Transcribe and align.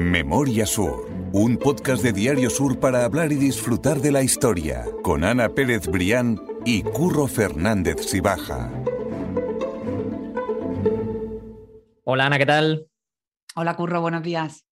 Memoria 0.00 0.64
Sur, 0.64 1.10
un 1.32 1.58
podcast 1.58 2.02
de 2.02 2.14
Diario 2.14 2.48
Sur 2.48 2.80
para 2.80 3.04
hablar 3.04 3.32
y 3.32 3.34
disfrutar 3.34 4.00
de 4.00 4.10
la 4.10 4.22
historia, 4.22 4.86
con 5.02 5.24
Ana 5.24 5.50
Pérez 5.50 5.88
Brián 5.88 6.40
y 6.64 6.82
Curro 6.82 7.26
Fernández 7.26 8.06
Sibaja. 8.06 8.70
Hola 12.04 12.26
Ana, 12.26 12.38
¿qué 12.38 12.46
tal? 12.46 12.86
Hola 13.54 13.76
Curro, 13.76 14.00
buenos 14.00 14.22
días. 14.22 14.64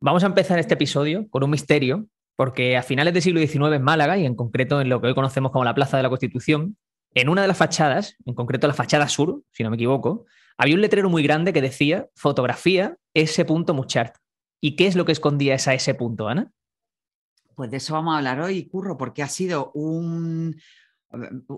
Vamos 0.00 0.24
a 0.24 0.26
empezar 0.26 0.58
este 0.58 0.74
episodio 0.74 1.28
con 1.30 1.44
un 1.44 1.50
misterio, 1.50 2.08
porque 2.34 2.76
a 2.76 2.82
finales 2.82 3.14
del 3.14 3.22
siglo 3.22 3.40
XIX 3.40 3.76
en 3.76 3.82
Málaga, 3.82 4.18
y 4.18 4.26
en 4.26 4.34
concreto 4.34 4.80
en 4.80 4.88
lo 4.88 5.00
que 5.00 5.06
hoy 5.06 5.14
conocemos 5.14 5.52
como 5.52 5.64
la 5.64 5.76
Plaza 5.76 5.98
de 5.98 6.02
la 6.02 6.08
Constitución, 6.08 6.76
en 7.12 7.28
una 7.28 7.42
de 7.42 7.48
las 7.48 7.58
fachadas, 7.58 8.16
en 8.24 8.34
concreto 8.34 8.66
la 8.66 8.74
fachada 8.74 9.08
sur, 9.08 9.40
si 9.52 9.62
no 9.62 9.70
me 9.70 9.76
equivoco, 9.76 10.24
había 10.58 10.74
un 10.74 10.80
letrero 10.80 11.08
muy 11.08 11.22
grande 11.22 11.52
que 11.52 11.62
decía 11.62 12.08
fotografía 12.16 12.96
S. 13.14 13.44
Muchart. 13.44 14.16
¿Y 14.64 14.76
qué 14.76 14.86
es 14.86 14.96
lo 14.96 15.04
que 15.04 15.12
escondía 15.12 15.56
esa 15.56 15.74
S. 15.74 15.94
Ana? 16.26 16.50
Pues 17.54 17.70
de 17.70 17.76
eso 17.76 17.92
vamos 17.92 18.14
a 18.14 18.16
hablar 18.16 18.40
hoy, 18.40 18.66
Curro, 18.66 18.96
porque 18.96 19.22
ha 19.22 19.28
sido 19.28 19.70
un, 19.74 20.56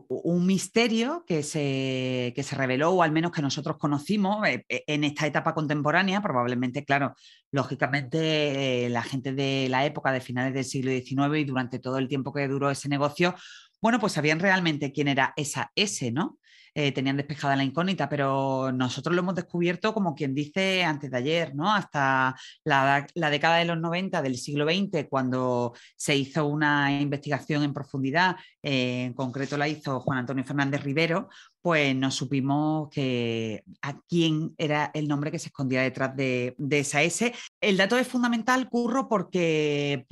un 0.09 0.45
misterio 0.45 1.24
que 1.24 1.45
se, 1.45 2.33
que 2.34 2.42
se, 2.42 2.56
reveló, 2.56 2.91
o 2.91 3.05
al 3.05 3.12
menos 3.12 3.30
que 3.30 3.42
nosotros 3.42 3.77
conocimos 3.78 4.45
eh, 4.48 4.64
eh, 4.69 4.83
en 4.88 5.05
esta 5.05 5.24
etapa 5.24 5.55
contemporánea. 5.55 6.20
Probablemente, 6.20 6.84
claro, 6.84 7.14
lógicamente, 7.52 8.87
eh, 8.87 8.88
la 8.88 9.05
gente 9.05 9.33
de 9.33 9.69
la 9.70 9.86
época 9.86 10.11
de 10.11 10.20
finales 10.20 10.52
del 10.52 10.64
siglo 10.64 10.91
XIX 10.91 11.38
y 11.38 11.45
durante 11.45 11.78
todo 11.78 11.98
el 11.98 12.09
tiempo 12.09 12.33
que 12.33 12.48
duró 12.48 12.73
ese 12.73 12.88
negocio, 12.88 13.36
bueno, 13.80 14.00
pues 14.00 14.14
sabían 14.14 14.41
realmente 14.41 14.91
quién 14.91 15.06
era 15.06 15.33
esa 15.36 15.70
S, 15.77 16.11
¿no? 16.11 16.41
Eh, 16.78 16.92
tenían 16.92 17.16
despejada 17.16 17.56
la 17.56 17.64
incógnita, 17.64 18.06
pero 18.06 18.70
nosotros 18.70 19.16
lo 19.16 19.22
hemos 19.22 19.34
descubierto 19.34 19.94
como 19.94 20.14
quien 20.14 20.34
dice 20.34 20.84
antes 20.84 21.10
de 21.10 21.16
ayer, 21.16 21.54
¿no? 21.54 21.72
Hasta 21.72 22.36
la, 22.64 23.06
década 23.30 23.56
de 23.56 23.64
los 23.64 23.80
90 23.80 24.20
del 24.20 24.36
siglo 24.36 24.66
XX, 24.66 25.06
cuando 25.08 25.72
se 25.96 26.14
hizo 26.14 26.44
una 26.44 27.00
investigación 27.00 27.62
en 27.62 27.72
profundidad, 27.72 28.36
eh, 28.62 29.05
en 29.05 29.14
concreto 29.14 29.56
la 29.56 29.68
hizo 29.68 30.00
Juan 30.00 30.18
Antonio 30.18 30.44
Fernández 30.44 30.83
Rivero, 30.83 31.30
pues 31.67 31.97
no 31.97 32.12
supimos 32.12 32.89
que 32.91 33.64
a 33.83 33.98
quién 34.09 34.55
era 34.56 34.92
el 34.95 35.09
nombre 35.09 35.33
que 35.33 35.41
se 35.41 35.48
escondía 35.48 35.83
detrás 35.83 36.14
de, 36.14 36.55
esa 36.70 37.03
S. 37.03 37.34
El 37.61 37.77
dato 37.77 37.98
es 37.98 38.06
fundamental, 38.06 38.69
Curro, 38.69 39.08
porque, 39.08 40.06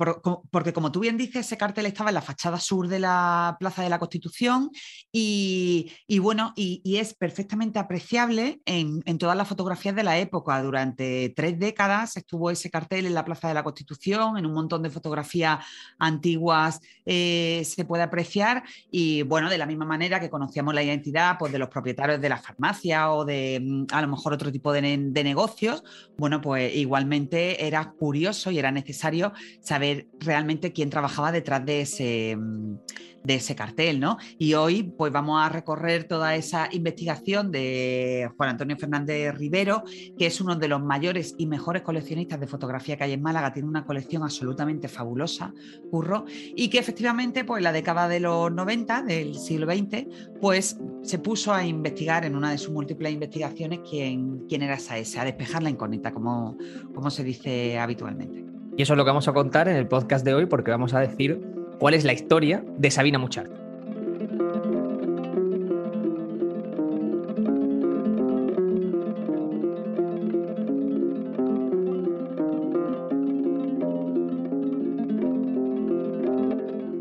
porque 0.51 0.73
como 0.73 0.91
tú 0.91 0.99
bien 0.99 1.15
dices, 1.15 1.45
ese 1.45 1.55
cartel 1.55 1.85
estaba 1.85 2.09
en 2.09 2.15
la 2.15 2.21
fachada 2.21 2.59
sur 2.59 2.89
de 2.89 2.99
la 2.99 3.55
Plaza 3.57 3.83
de 3.83 3.89
la 3.89 3.99
Constitución 3.99 4.69
y, 5.13 5.89
bueno, 6.19 6.51
y, 6.57 6.81
es 6.97 7.13
perfectamente 7.13 7.79
apreciable 7.79 8.59
en, 8.65 9.01
todas 9.17 9.37
las 9.37 9.47
fotografías 9.47 9.95
de 9.95 10.03
la 10.03 10.17
época. 10.19 10.61
Durante 10.61 11.31
tres 11.37 11.57
décadas 11.57 12.17
estuvo 12.17 12.51
ese 12.51 12.69
cartel 12.69 13.05
en 13.05 13.13
la 13.13 13.23
Plaza 13.23 13.47
de 13.47 13.53
la 13.53 13.63
Constitución, 13.63 14.37
en 14.37 14.45
un 14.45 14.51
montón 14.53 14.83
de 14.83 14.89
fotografías 14.89 15.59
antiguas 15.99 16.81
eh, 17.05 17.63
se 17.63 17.85
puede 17.85 18.03
apreciar 18.03 18.65
y 18.91 19.21
bueno, 19.21 19.49
de 19.49 19.57
la 19.57 19.65
misma 19.65 19.85
manera 19.85 20.19
que 20.19 20.29
conocíamos 20.29 20.73
la 20.73 20.83
identidad, 20.83 21.37
pues, 21.45 21.53
de 21.53 21.59
los 21.59 21.69
propietarios 21.69 22.19
de 22.19 22.27
la 22.27 22.39
farmacia 22.39 23.11
o 23.11 23.23
de 23.23 23.59
mm, 23.61 23.85
a 23.91 24.01
lo 24.01 24.07
mejor 24.07 24.33
otro 24.33 24.51
tipo 24.51 24.73
de, 24.73 24.81
negocios, 24.81 25.83
bueno, 26.17 26.41
pues 26.41 26.75
igualmente 26.75 27.67
era 27.67 27.91
curioso 27.91 28.49
y 28.49 28.57
era 28.57 28.71
necesario 28.71 29.31
saber 29.61 30.07
realmente 30.19 30.73
quién 30.73 30.89
trabajaba 30.89 31.31
detrás 31.31 31.63
de 31.63 31.81
ese, 31.81 32.35
mm, 32.35 32.77
de 33.25 33.35
ese 33.35 33.55
cartel, 33.55 33.99
¿no? 33.99 34.17
Y 34.37 34.53
hoy 34.53 34.83
pues 34.83 35.11
vamos 35.11 35.41
a 35.41 35.49
recorrer 35.49 36.05
toda 36.05 36.35
esa 36.35 36.69
investigación 36.71 37.51
de 37.51 38.29
Juan 38.37 38.49
Antonio 38.49 38.77
Fernández 38.77 39.35
Rivero, 39.35 39.83
que 40.17 40.27
es 40.27 40.39
uno 40.41 40.55
de 40.55 40.67
los 40.67 40.81
mayores 40.81 41.35
y 41.37 41.47
mejores 41.47 41.81
coleccionistas 41.81 42.39
de 42.39 42.47
fotografía 42.47 42.97
que 42.97 43.03
hay 43.05 43.13
en 43.13 43.21
Málaga, 43.21 43.53
tiene 43.53 43.67
una 43.67 43.85
colección 43.85 44.23
absolutamente 44.23 44.87
fabulosa, 44.87 45.53
Curro, 45.89 46.25
y 46.55 46.69
que 46.69 46.79
efectivamente 46.79 47.43
pues 47.43 47.63
la 47.63 47.71
década 47.71 48.07
de 48.07 48.19
los 48.19 48.51
90 48.51 49.03
del 49.03 49.35
siglo 49.35 49.67
XX 49.71 50.07
pues 50.39 50.77
se 51.01 51.19
puso 51.19 51.53
a 51.53 51.65
investigar 51.65 52.25
en 52.25 52.35
una 52.35 52.51
de 52.51 52.57
sus 52.57 52.71
múltiples 52.71 53.11
investigaciones 53.11 53.79
quién, 53.89 54.45
quién 54.47 54.61
era 54.61 54.75
esa 54.75 54.97
S, 54.97 55.19
a 55.19 55.25
despejar 55.25 55.63
la 55.63 55.69
incógnita, 55.69 56.11
como, 56.11 56.57
como 56.93 57.09
se 57.09 57.23
dice 57.23 57.79
habitualmente. 57.79 58.45
Y 58.77 58.81
eso 58.81 58.93
es 58.93 58.97
lo 58.97 59.05
que 59.05 59.09
vamos 59.09 59.27
a 59.27 59.33
contar 59.33 59.69
en 59.69 59.77
el 59.77 59.87
podcast 59.87 60.25
de 60.25 60.33
hoy 60.33 60.45
porque 60.47 60.71
vamos 60.71 60.93
a 60.93 60.99
decir 60.99 61.54
cuál 61.79 61.93
es 61.93 62.03
la 62.03 62.13
historia 62.13 62.63
de 62.77 62.91
Sabina 62.91 63.19
Muchart. 63.19 63.65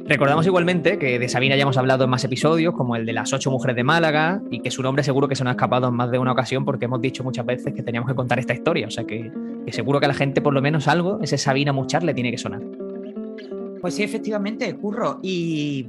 Recordamos 0.07 0.47
igualmente 0.47 0.97
que 0.97 1.19
de 1.19 1.29
Sabina 1.29 1.57
ya 1.57 1.63
hemos 1.63 1.77
hablado 1.77 2.05
en 2.05 2.11
más 2.11 2.23
episodios, 2.23 2.75
como 2.75 2.95
el 2.95 3.05
de 3.05 3.13
las 3.13 3.33
ocho 3.33 3.51
mujeres 3.51 3.75
de 3.75 3.83
Málaga, 3.83 4.43
y 4.49 4.61
que 4.61 4.71
su 4.71 4.81
nombre 4.81 5.03
seguro 5.03 5.27
que 5.27 5.35
se 5.35 5.43
nos 5.43 5.51
ha 5.51 5.55
escapado 5.55 5.89
en 5.89 5.95
más 5.95 6.11
de 6.11 6.19
una 6.19 6.31
ocasión 6.31 6.65
porque 6.65 6.85
hemos 6.85 7.01
dicho 7.01 7.25
muchas 7.25 7.45
veces 7.45 7.75
que 7.75 7.83
teníamos 7.83 8.09
que 8.09 8.15
contar 8.15 8.39
esta 8.39 8.53
historia. 8.53 8.87
O 8.87 8.91
sea 8.91 9.05
que, 9.05 9.33
seguro 9.73 9.99
que 9.99 10.07
a 10.07 10.09
la 10.09 10.15
gente 10.15 10.41
por 10.41 10.55
lo 10.55 10.63
menos 10.63 10.87
algo, 10.87 11.19
ese 11.21 11.37
Sabina 11.37 11.73
Muchart 11.73 12.05
le 12.05 12.15
tiene 12.15 12.31
que 12.31 12.39
sonar. 12.39 12.61
Pues 13.85 13.97
sí, 13.97 14.03
efectivamente, 14.03 14.75
Curro. 14.77 15.19
Y, 15.23 15.87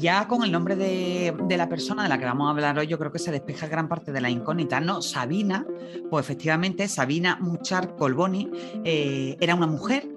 ya 0.00 0.26
con 0.26 0.42
el 0.42 0.50
nombre 0.50 0.74
de, 0.74 1.32
la 1.56 1.68
persona 1.68 2.02
de 2.02 2.08
la 2.08 2.18
que 2.18 2.24
vamos 2.24 2.48
a 2.48 2.50
hablar 2.50 2.76
hoy, 2.76 2.88
yo 2.88 2.98
creo 2.98 3.12
que 3.12 3.20
se 3.20 3.30
despeja 3.30 3.68
gran 3.68 3.88
parte 3.88 4.10
de 4.10 4.20
la 4.20 4.28
incógnita. 4.28 4.80
No, 4.80 5.00
Sabina, 5.02 5.64
pues 6.10 6.26
efectivamente, 6.26 6.88
Sabina 6.88 7.38
Muchar 7.40 7.94
Colboni 7.94 8.50
eh, 8.84 9.36
era 9.38 9.54
una 9.54 9.68
mujer 9.68 10.08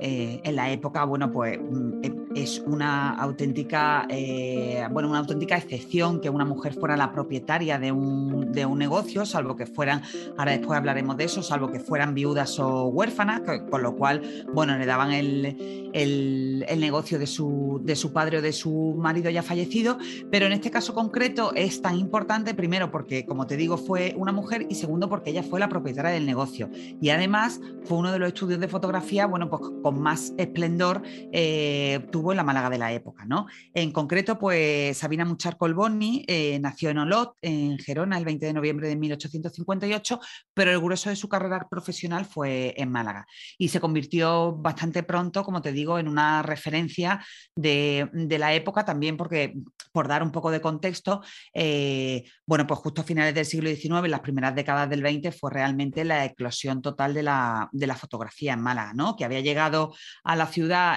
eh, 0.00 0.40
en 0.42 0.56
la 0.56 0.70
época, 0.70 1.04
bueno, 1.04 1.30
pues 1.30 1.58
mm, 1.60 2.02
eh, 2.02 2.23
es 2.34 2.62
una 2.66 3.14
auténtica, 3.14 4.06
eh, 4.08 4.86
bueno, 4.90 5.08
una 5.08 5.20
auténtica 5.20 5.56
excepción 5.56 6.20
que 6.20 6.30
una 6.30 6.44
mujer 6.44 6.74
fuera 6.74 6.96
la 6.96 7.12
propietaria 7.12 7.78
de 7.78 7.92
un, 7.92 8.52
negocio, 8.74 9.24
salvo 9.24 9.56
que 9.56 9.66
fueran, 9.66 10.02
ahora 10.36 10.52
después 10.52 10.76
hablaremos 10.76 11.16
de 11.16 11.24
eso, 11.24 11.42
salvo 11.42 11.70
que 11.70 11.80
fueran 11.80 12.14
viudas 12.14 12.58
o 12.58 12.86
huérfanas, 12.86 13.42
con 13.70 13.82
lo 13.82 13.94
cual, 13.94 14.22
bueno, 14.52 14.76
le 14.76 14.86
daban 14.86 15.12
el, 15.12 16.64
negocio 16.76 17.18
de 17.18 17.26
su, 17.26 17.80
de 17.84 17.94
su 17.94 18.12
padre 18.12 18.38
o 18.38 18.42
de 18.42 18.52
su 18.52 18.94
marido 18.98 19.30
ya 19.30 19.42
fallecido, 19.42 19.98
pero 20.30 20.46
en 20.46 20.52
este 20.52 20.70
caso 20.70 20.94
concreto 20.94 21.52
es 21.54 21.80
tan 21.82 21.98
importante, 21.98 22.54
primero 22.54 22.90
porque, 22.90 23.26
como 23.26 23.46
te 23.46 23.56
digo, 23.56 23.76
fue 23.76 24.14
una 24.16 24.32
mujer 24.32 24.66
y 24.68 24.74
segundo 24.74 25.08
porque 25.08 25.30
ella 25.30 25.42
fue 25.42 25.60
la 25.60 25.68
propietaria 25.68 26.10
del 26.10 26.26
negocio. 26.26 26.68
Y 27.00 27.10
además 27.10 27.60
fue 27.84 27.98
uno 27.98 28.12
de 28.12 28.18
los 28.18 28.28
estudios 28.28 28.60
de 28.60 28.68
fotografía, 28.68 29.26
bueno, 29.26 29.48
pues 29.48 29.62
con 29.82 30.00
más 30.00 30.32
esplendor 30.36 31.02
eh, 31.32 32.06
en 32.32 32.38
la 32.38 32.44
Málaga 32.44 32.70
de 32.70 32.78
la 32.78 32.92
época. 32.92 33.24
¿no? 33.24 33.46
En 33.72 33.92
concreto, 33.92 34.38
pues 34.38 34.96
Sabina 34.96 35.24
Muchar 35.24 35.56
Colboni 35.56 36.24
eh, 36.26 36.58
nació 36.60 36.90
en 36.90 36.98
Olot, 36.98 37.36
en 37.42 37.78
Gerona, 37.78 38.18
el 38.18 38.24
20 38.24 38.46
de 38.46 38.52
noviembre 38.52 38.88
de 38.88 38.96
1858, 38.96 40.20
pero 40.52 40.70
el 40.70 40.80
grueso 40.80 41.10
de 41.10 41.16
su 41.16 41.28
carrera 41.28 41.66
profesional 41.68 42.24
fue 42.24 42.74
en 42.76 42.90
Málaga 42.90 43.26
y 43.58 43.68
se 43.68 43.80
convirtió 43.80 44.52
bastante 44.56 45.02
pronto, 45.02 45.44
como 45.44 45.62
te 45.62 45.72
digo, 45.72 45.98
en 45.98 46.08
una 46.08 46.42
referencia 46.42 47.24
de, 47.54 48.08
la 48.38 48.54
época 48.54 48.84
también 48.84 49.16
porque, 49.16 49.54
por 49.92 50.08
dar 50.08 50.22
un 50.22 50.32
poco 50.32 50.50
de 50.50 50.60
contexto, 50.60 51.22
eh, 51.52 52.24
bueno, 52.46 52.66
pues 52.66 52.80
justo 52.80 53.02
a 53.02 53.04
finales 53.04 53.34
del 53.34 53.46
siglo 53.46 53.70
XIX, 53.70 54.04
en 54.04 54.10
las 54.10 54.20
primeras 54.20 54.54
décadas 54.54 54.88
del 54.90 55.00
XX, 55.00 55.38
fue 55.38 55.50
realmente 55.50 56.04
la 56.04 56.24
eclosión 56.24 56.82
total 56.82 57.14
de 57.14 57.22
la, 57.22 57.68
de 57.72 57.86
la 57.86 57.96
fotografía 57.96 58.54
en 58.54 58.60
Málaga, 58.60 58.92
¿no? 58.94 59.16
que 59.16 59.24
había 59.24 59.40
llegado 59.40 59.94
a 60.24 60.36
la 60.36 60.46
ciudad 60.46 60.96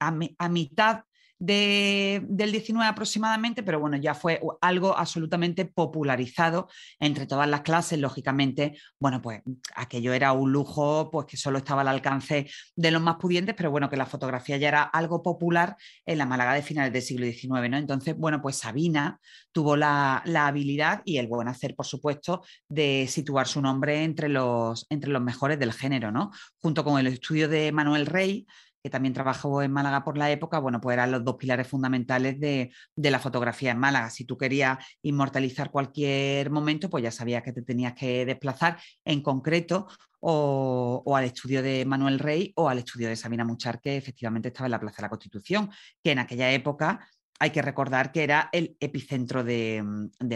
a, 0.00 0.48
mitad 0.70 1.04
del 1.38 2.50
19 2.50 2.88
aproximadamente, 2.88 3.62
pero 3.62 3.78
bueno, 3.78 3.96
ya 3.96 4.14
fue 4.14 4.40
algo 4.60 4.96
absolutamente 4.96 5.64
popularizado 5.66 6.68
entre 6.98 7.26
todas 7.26 7.48
las 7.48 7.60
clases, 7.60 7.98
lógicamente, 8.00 8.76
bueno, 8.98 9.22
pues 9.22 9.42
aquello 9.76 10.12
era 10.12 10.32
un 10.32 10.52
lujo 10.52 11.10
pues 11.12 11.26
que 11.26 11.36
solo 11.36 11.58
estaba 11.58 11.82
al 11.82 11.88
alcance 11.88 12.50
de 12.74 12.90
los 12.90 13.00
más 13.00 13.16
pudientes, 13.16 13.54
pero 13.54 13.70
bueno, 13.70 13.88
que 13.88 13.96
la 13.96 14.06
fotografía 14.06 14.56
ya 14.56 14.68
era 14.68 14.82
algo 14.82 15.22
popular 15.22 15.76
en 16.04 16.18
la 16.18 16.26
Málaga 16.26 16.54
de 16.54 16.62
finales 16.62 16.92
del 16.92 17.02
siglo 17.02 17.26
XIX, 17.26 17.70
¿no? 17.70 17.76
Entonces, 17.76 18.16
bueno, 18.16 18.42
pues 18.42 18.56
Sabina 18.56 19.20
tuvo 19.52 19.76
la, 19.76 20.22
habilidad 20.48 21.02
y 21.04 21.18
el 21.18 21.28
buen 21.28 21.46
hacer, 21.46 21.76
por 21.76 21.86
supuesto, 21.86 22.42
de 22.68 23.06
situar 23.08 23.46
su 23.46 23.60
nombre 23.60 24.02
entre 24.02 24.28
los, 24.28 24.86
entre 24.90 25.10
los 25.10 25.22
mejores 25.22 25.58
del 25.58 25.72
género, 25.72 26.10
¿no? 26.10 26.32
Junto 26.60 26.84
con 26.84 26.98
el 26.98 27.06
estudio 27.06 27.48
de 27.48 27.70
Manuel 27.70 28.06
Rey, 28.06 28.46
también 28.90 29.14
trabajó 29.14 29.62
en 29.62 29.72
Málaga 29.72 30.04
por 30.04 30.18
la 30.18 30.30
época, 30.30 30.58
bueno, 30.58 30.80
pues 30.80 30.94
eran 30.94 31.10
los 31.10 31.24
dos 31.24 31.36
pilares 31.36 31.68
fundamentales 31.68 32.38
de, 32.40 32.70
la 32.96 33.18
fotografía 33.18 33.70
en 33.70 33.78
Málaga. 33.78 34.10
Si 34.10 34.24
tú 34.24 34.36
querías 34.36 34.78
inmortalizar 35.02 35.70
cualquier 35.70 36.50
momento, 36.50 36.90
pues 36.90 37.04
ya 37.04 37.10
sabías 37.10 37.42
que 37.42 37.52
te 37.52 37.62
tenías 37.62 37.94
que 37.94 38.26
desplazar 38.26 38.78
en 39.04 39.22
concreto 39.22 39.88
o, 40.20 41.14
al 41.16 41.24
estudio 41.24 41.62
de 41.62 41.84
Manuel 41.84 42.18
Rey 42.18 42.52
o 42.56 42.68
al 42.68 42.78
estudio 42.78 43.08
de 43.08 43.16
Sabina 43.16 43.44
Muchar, 43.44 43.80
que 43.80 43.96
efectivamente 43.96 44.48
estaba 44.48 44.66
en 44.66 44.72
la 44.72 44.80
Plaza 44.80 44.96
de 44.96 45.02
la 45.02 45.10
Constitución, 45.10 45.70
que 46.02 46.12
en 46.12 46.18
aquella 46.18 46.50
época 46.50 47.08
hay 47.38 47.50
que 47.50 47.62
recordar 47.62 48.12
que 48.12 48.24
era 48.24 48.48
el 48.52 48.76
epicentro 48.80 49.44
de, 49.44 49.82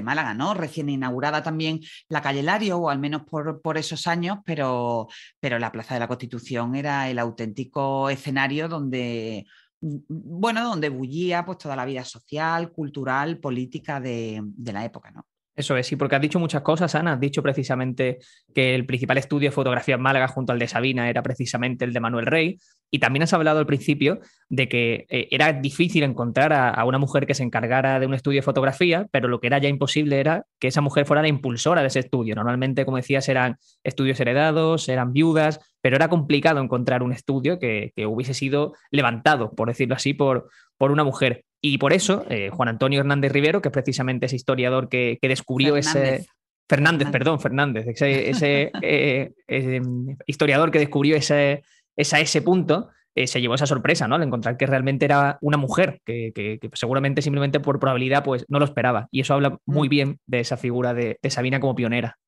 Málaga, 0.03 0.35
¿no? 0.35 0.55
Recién 0.55 0.89
inaugurada 0.89 1.43
también 1.43 1.81
la 2.09 2.23
calle 2.23 2.43
Lario, 2.43 2.79
o 2.79 2.91
al 2.91 2.99
menos 2.99 3.23
por, 3.23 3.61
por, 3.61 3.79
esos 3.79 4.07
años, 4.07 4.39
pero, 4.45 5.09
pero 5.41 5.59
la 5.59 5.73
Plaza 5.73 5.95
de 5.95 6.01
la 6.01 6.09
Constitución 6.09 6.75
era 6.75 7.09
el 7.09 7.19
auténtico 7.19 8.11
escenario 8.11 8.69
donde, 8.69 9.47
bueno, 9.81 10.65
donde 10.65 10.89
bullía 10.89 11.45
pues, 11.45 11.59
toda 11.59 11.77
la 11.77 11.85
vida 11.85 12.05
social, 12.05 12.73
cultural, 12.73 13.39
política 13.39 14.01
de, 14.01 14.41
de 14.43 14.73
la 14.73 14.85
época, 14.85 15.11
¿no? 15.11 15.27
Eso 15.55 15.77
es, 15.77 15.87
sí, 15.87 15.97
porque 15.97 16.17
has 16.17 16.23
dicho 16.23 16.39
muchas 16.39 16.63
cosas, 16.63 16.95
Ana. 16.95 17.13
Has 17.13 17.21
dicho 17.21 17.43
precisamente 17.43 18.19
que 18.55 18.75
el 18.75 18.87
principal 18.87 19.19
estudio 19.19 19.51
de 19.51 19.55
fotografía 19.55 19.97
en 19.97 20.01
Málaga 20.01 20.27
junto 20.27 20.53
al 20.53 20.59
de 20.59 20.67
Sabina 20.67 21.11
era 21.11 21.23
precisamente 21.23 21.85
el 21.85 21.93
de 21.93 22.01
Manuel 22.01 22.27
Rey. 22.27 22.59
Y 22.91 23.01
también 23.01 23.23
has 23.23 23.33
hablado 23.35 23.59
al 23.59 23.67
principio 23.67 24.21
de 24.49 24.69
que 24.69 25.07
eh, 25.11 25.29
era 25.31 25.53
difícil 25.53 26.05
encontrar 26.05 26.53
a, 26.55 26.83
una 26.85 26.99
mujer 26.99 27.27
que 27.27 27.35
se 27.35 27.43
encargara 27.43 28.01
de 28.01 28.07
un 28.07 28.15
estudio 28.15 28.39
de 28.39 28.43
fotografía, 28.45 29.07
pero 29.11 29.29
lo 29.29 29.41
que 29.41 29.47
era 29.47 29.59
ya 29.59 29.69
imposible 29.69 30.21
era 30.21 30.47
que 30.59 30.69
esa 30.69 30.81
mujer 30.81 31.05
fuera 31.05 31.23
la 31.23 31.29
impulsora 31.29 31.83
de 31.83 31.89
ese 31.89 32.01
estudio. 32.01 32.35
Normalmente, 32.35 32.85
como 32.87 32.97
decías, 32.97 33.29
eran 33.29 33.59
estudios 33.83 34.19
heredados, 34.21 34.89
eran 34.89 35.13
viudas, 35.13 35.61
pero 35.83 35.97
era 35.97 36.09
complicado 36.09 36.61
encontrar 36.61 37.03
un 37.03 37.13
estudio 37.13 37.59
que, 37.59 37.93
hubiese 38.07 38.35
sido 38.35 38.75
levantado, 38.91 39.53
por 39.55 39.69
decirlo 39.69 39.95
así, 39.95 40.15
por, 40.15 40.49
por 40.79 40.93
una 40.93 41.05
mujer. 41.05 41.45
Y 41.65 41.79
por 41.79 41.93
eso, 41.93 42.27
eh, 42.29 42.51
Juan 42.51 42.69
Antonio 42.69 43.01
Hernández 43.01 43.33
Rivero, 43.33 43.63
que 43.63 43.69
es 43.69 43.73
precisamente 43.73 44.27
ese 44.27 44.37
historiador 44.37 44.89
que, 44.89 45.19
descubrió 45.23 45.77
ese... 45.77 46.27
Fernández, 46.69 47.11
perdón, 47.11 47.39
Fernández, 47.39 47.87
ese, 47.87 48.73
eh, 48.83 49.83
historiador 50.27 50.71
que 50.71 50.79
descubrió 50.79 51.17
ese, 51.17 51.63
ese 51.97 52.43
punto, 52.43 52.89
eh, 53.15 53.27
se 53.27 53.43
llevó 53.43 53.55
esa 53.55 53.67
sorpresa, 53.67 54.09
¿no? 54.09 54.15
Al 54.15 54.23
encontrar 54.23 54.57
que 54.57 54.67
realmente 54.67 55.05
era 55.05 55.39
una 55.43 55.59
mujer, 55.59 56.01
que, 56.05 56.59
seguramente 56.73 57.21
simplemente 57.21 57.61
por 57.61 57.79
probabilidad 57.79 58.25
pues 58.25 58.47
no 58.49 58.59
lo 58.59 58.65
esperaba. 58.65 59.09
Y 59.11 59.21
eso 59.21 59.35
habla 59.35 59.59
muy 59.67 59.89
mm. 59.89 59.91
bien 59.91 60.21
de 60.27 60.41
esa 60.41 60.57
figura 60.57 60.95
de, 60.95 61.19
Sabina 61.29 61.61
como 61.61 61.75
pionera. 61.75 62.19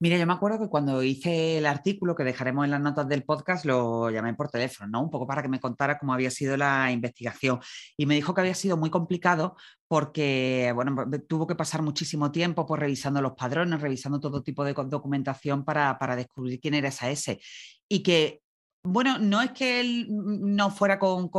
Mira, 0.00 0.16
yo 0.16 0.26
me 0.28 0.32
acuerdo 0.32 0.60
que 0.60 0.68
cuando 0.68 1.02
hice 1.02 1.58
el 1.58 1.66
artículo 1.66 2.14
que 2.14 2.22
dejaremos 2.22 2.64
en 2.64 2.70
las 2.70 2.80
notas 2.80 3.08
del 3.08 3.24
podcast, 3.24 3.64
lo 3.64 4.10
llamé 4.10 4.32
por 4.34 4.48
teléfono, 4.48 4.88
¿no? 4.88 5.02
Un 5.02 5.10
poco 5.10 5.26
para 5.26 5.42
que 5.42 5.48
me 5.48 5.58
contara 5.58 5.98
cómo 5.98 6.14
había 6.14 6.30
sido 6.30 6.56
la 6.56 6.92
investigación. 6.92 7.58
Y 7.96 8.06
me 8.06 8.14
dijo 8.14 8.32
que 8.32 8.40
había 8.42 8.54
sido 8.54 8.76
muy 8.76 8.90
complicado 8.90 9.56
porque, 9.88 10.70
bueno, 10.72 10.94
tuvo 11.28 11.48
que 11.48 11.56
pasar 11.56 11.82
muchísimo 11.82 12.30
tiempo 12.30 12.64
pues, 12.64 12.80
revisando 12.80 13.20
los 13.20 13.32
padrones, 13.32 13.80
revisando 13.80 14.20
todo 14.20 14.42
tipo 14.44 14.64
de 14.64 14.72
documentación 14.72 15.64
para, 15.64 15.98
para 15.98 16.14
descubrir 16.14 16.60
quién 16.60 16.74
era 16.74 16.88
esa 16.88 17.10
S. 17.10 17.40
Y 17.88 18.02
que 18.04 18.40
bueno, 18.84 19.18
no 19.18 19.42
es 19.42 19.50
que 19.52 19.80
él 19.80 20.06
no 20.08 20.70
fuera 20.70 20.98
con, 20.98 21.30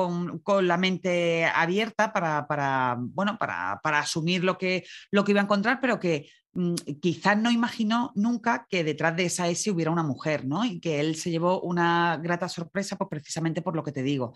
la 0.62 0.78
mente 0.78 1.46
abierta 1.46 2.12
para, 2.14 2.98
bueno, 3.00 3.38
para, 3.40 3.80
asumir 4.00 4.44
lo 4.44 4.58
que, 4.58 4.84
lo 5.12 5.24
que 5.24 5.32
iba 5.32 5.42
a 5.42 5.46
encontrar, 5.46 5.80
pero 5.82 6.00
que 6.00 6.30
quizás 7.00 7.38
no 7.38 7.52
imaginó 7.52 8.12
nunca 8.16 8.66
que 8.70 8.84
detrás 8.84 9.16
de 9.16 9.26
esa 9.26 9.48
S 9.48 9.70
hubiera 9.70 9.92
una 9.92 10.04
mujer, 10.04 10.46
¿no? 10.46 10.66
Y 10.66 10.80
que 10.80 11.00
él 11.00 11.16
se 11.16 11.30
llevó 11.30 11.62
una 11.62 12.18
grata 12.18 12.50
sorpresa, 12.50 12.98
pues 12.98 13.10
precisamente 13.10 13.62
por 13.62 13.76
lo 13.76 13.84
que 13.84 13.92
te 13.92 14.02
digo, 14.02 14.34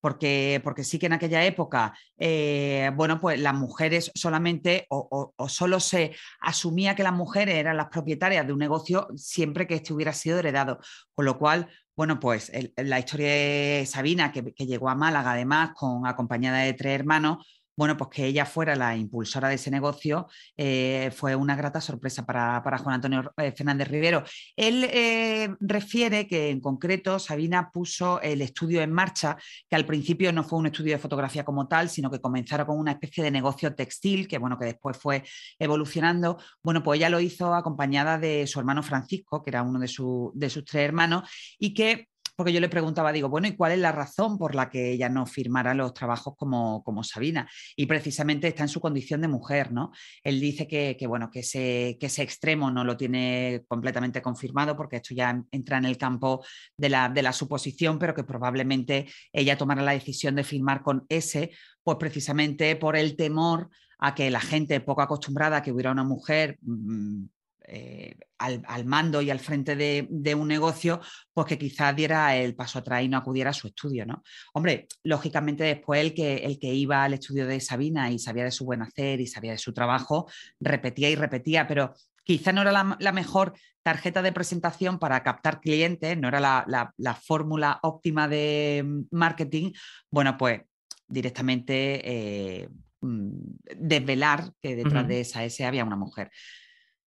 porque, 0.00 0.60
porque 0.62 0.84
sí 0.84 0.98
que 0.98 1.06
en 1.06 1.14
aquella 1.14 1.44
época, 1.44 1.96
eh, 2.18 2.90
bueno, 2.94 3.20
pues 3.20 3.40
las 3.40 3.54
mujeres 3.54 4.12
solamente 4.14 4.86
o, 4.90 5.32
o, 5.36 5.48
solo 5.48 5.80
se 5.80 6.14
asumía 6.40 6.94
que 6.94 7.02
las 7.02 7.12
mujeres 7.12 7.56
eran 7.56 7.76
las 7.76 7.88
propietarias 7.88 8.46
de 8.46 8.52
un 8.52 8.60
negocio 8.60 9.08
siempre 9.16 9.66
que 9.66 9.74
este 9.74 9.92
hubiera 9.92 10.12
sido 10.12 10.38
heredado, 10.38 10.78
con 11.14 11.24
lo 11.24 11.38
cual 11.38 11.68
bueno, 11.96 12.20
pues 12.20 12.52
la 12.76 12.98
historia 12.98 13.28
de 13.28 13.86
Sabina, 13.86 14.30
que, 14.30 14.52
que, 14.52 14.66
llegó 14.66 14.90
a 14.90 14.94
Málaga 14.94 15.32
además 15.32 15.70
con 15.74 16.06
acompañada 16.06 16.58
de 16.58 16.74
tres 16.74 16.92
hermanos, 16.94 17.38
bueno, 17.76 17.96
pues 17.96 18.10
que 18.10 18.26
ella 18.26 18.46
fuera 18.46 18.74
la 18.74 18.96
impulsora 18.96 19.48
de 19.48 19.56
ese 19.56 19.70
negocio 19.70 20.28
eh, 20.56 21.10
fue 21.14 21.36
una 21.36 21.54
grata 21.56 21.80
sorpresa 21.80 22.24
para, 22.24 22.60
Juan 22.78 22.94
Antonio 22.94 23.32
eh, 23.36 23.52
Fernández 23.52 23.88
Rivero. 23.88 24.24
Él 24.56 24.84
eh, 24.84 25.54
refiere 25.60 26.26
que 26.26 26.50
en 26.50 26.60
concreto 26.60 27.18
Sabina 27.18 27.70
puso 27.70 28.20
el 28.22 28.40
estudio 28.42 28.82
en 28.82 28.92
marcha, 28.92 29.36
que 29.68 29.76
al 29.76 29.84
principio 29.84 30.32
no 30.32 30.42
fue 30.42 30.58
un 30.58 30.66
estudio 30.66 30.94
de 30.94 30.98
fotografía 30.98 31.44
como 31.44 31.68
tal, 31.68 31.90
sino 31.90 32.10
que 32.10 32.20
comenzaron 32.20 32.66
con 32.66 32.78
una 32.78 32.92
especie 32.92 33.22
de 33.22 33.30
negocio 33.30 33.74
textil, 33.74 34.26
que 34.26 34.38
bueno, 34.38 34.58
que 34.58 34.64
después 34.64 34.96
fue 34.96 35.22
evolucionando. 35.58 36.38
Bueno, 36.62 36.82
pues 36.82 36.98
ella 36.98 37.10
lo 37.10 37.20
hizo 37.20 37.54
acompañada 37.54 38.18
de 38.18 38.46
su 38.46 38.58
hermano 38.58 38.82
Francisco, 38.82 39.42
que 39.42 39.50
era 39.50 39.62
uno 39.62 39.78
de, 39.78 39.86
de 40.34 40.50
sus 40.50 40.64
tres 40.64 40.84
hermanos, 40.86 41.28
y 41.58 41.74
que 41.74 42.08
porque 42.36 42.52
yo 42.52 42.60
le 42.60 42.68
preguntaba, 42.68 43.12
digo, 43.12 43.28
bueno, 43.28 43.48
¿y 43.48 43.56
cuál 43.56 43.72
es 43.72 43.78
la 43.78 43.92
razón 43.92 44.38
por 44.38 44.54
la 44.54 44.68
que 44.68 44.92
ella 44.92 45.08
no 45.08 45.26
firmara 45.26 45.74
los 45.74 45.94
trabajos 45.94 46.34
como, 46.36 46.84
como 46.84 47.02
Sabina? 47.02 47.48
Y 47.74 47.86
precisamente 47.86 48.48
está 48.48 48.62
en 48.62 48.68
su 48.68 48.80
condición 48.80 49.22
de 49.22 49.28
mujer, 49.28 49.72
¿no? 49.72 49.90
Él 50.22 50.38
dice 50.38 50.68
que, 50.68 50.96
bueno, 51.06 51.30
que 51.30 51.40
ese, 51.40 51.96
que 51.98 52.06
ese 52.06 52.22
extremo 52.22 52.70
no 52.70 52.84
lo 52.84 52.96
tiene 52.96 53.64
completamente 53.68 54.20
confirmado, 54.20 54.76
porque 54.76 54.96
esto 54.96 55.14
ya 55.14 55.42
entra 55.50 55.78
en 55.78 55.86
el 55.86 55.96
campo 55.96 56.44
de 56.76 56.90
la, 56.90 57.08
de 57.08 57.22
la 57.22 57.32
suposición, 57.32 57.98
pero 57.98 58.14
que 58.14 58.24
probablemente 58.24 59.06
ella 59.32 59.56
tomara 59.56 59.82
la 59.82 59.92
decisión 59.92 60.34
de 60.34 60.44
firmar 60.44 60.82
con 60.82 61.06
ese, 61.08 61.52
pues 61.82 61.96
precisamente 61.98 62.76
por 62.76 62.96
el 62.96 63.16
temor 63.16 63.70
a 63.98 64.14
que 64.14 64.30
la 64.30 64.40
gente 64.40 64.80
poco 64.80 65.02
acostumbrada 65.02 65.58
a 65.58 65.62
que 65.62 65.72
hubiera 65.72 65.90
una 65.90 66.04
mujer 66.04 66.58
mm, 66.60 67.24
eh, 67.68 68.16
al, 68.38 68.84
mando 68.84 69.20
y 69.22 69.30
al 69.30 69.40
frente 69.40 69.74
de, 69.76 70.34
un 70.34 70.48
negocio, 70.48 71.00
pues 71.32 71.46
que 71.46 71.58
quizás 71.58 71.96
diera 71.96 72.36
el 72.36 72.54
paso 72.54 72.78
atrás 72.78 73.02
y 73.02 73.08
no 73.08 73.16
acudiera 73.16 73.50
a 73.50 73.54
su 73.54 73.66
estudio, 73.66 74.06
¿no? 74.06 74.22
Hombre, 74.52 74.86
lógicamente 75.02 75.64
después 75.64 76.00
el 76.00 76.14
que, 76.14 76.36
el 76.36 76.58
que 76.58 76.72
iba 76.72 77.02
al 77.02 77.14
estudio 77.14 77.46
de 77.46 77.60
Sabina 77.60 78.10
y 78.10 78.18
sabía 78.18 78.44
de 78.44 78.50
su 78.50 78.64
buen 78.64 78.82
hacer 78.82 79.20
y 79.20 79.26
sabía 79.26 79.52
de 79.52 79.58
su 79.58 79.72
trabajo, 79.72 80.30
repetía 80.60 81.10
y 81.10 81.16
repetía, 81.16 81.66
pero 81.66 81.94
quizá 82.26 82.52
no 82.52 82.62
era 82.62 82.72
la, 82.72 83.12
mejor 83.12 83.54
tarjeta 83.82 84.20
de 84.20 84.32
presentación 84.32 84.98
para 84.98 85.22
captar 85.22 85.60
clientes, 85.60 86.18
no 86.18 86.28
era 86.28 86.40
la, 86.40 87.14
fórmula 87.22 87.78
óptima 87.82 88.28
de 88.28 88.82
mm, 88.84 89.00
marketing, 89.12 89.72
bueno, 90.10 90.36
pues 90.36 90.60
directamente 91.08 92.00
eh, 92.04 92.68
mm, 93.00 93.30
desvelar 93.76 94.52
que 94.60 94.76
detrás 94.76 95.08
de 95.08 95.20
esa 95.20 95.44
S 95.44 95.64
había 95.64 95.84
una 95.84 95.96
mujer. 95.96 96.30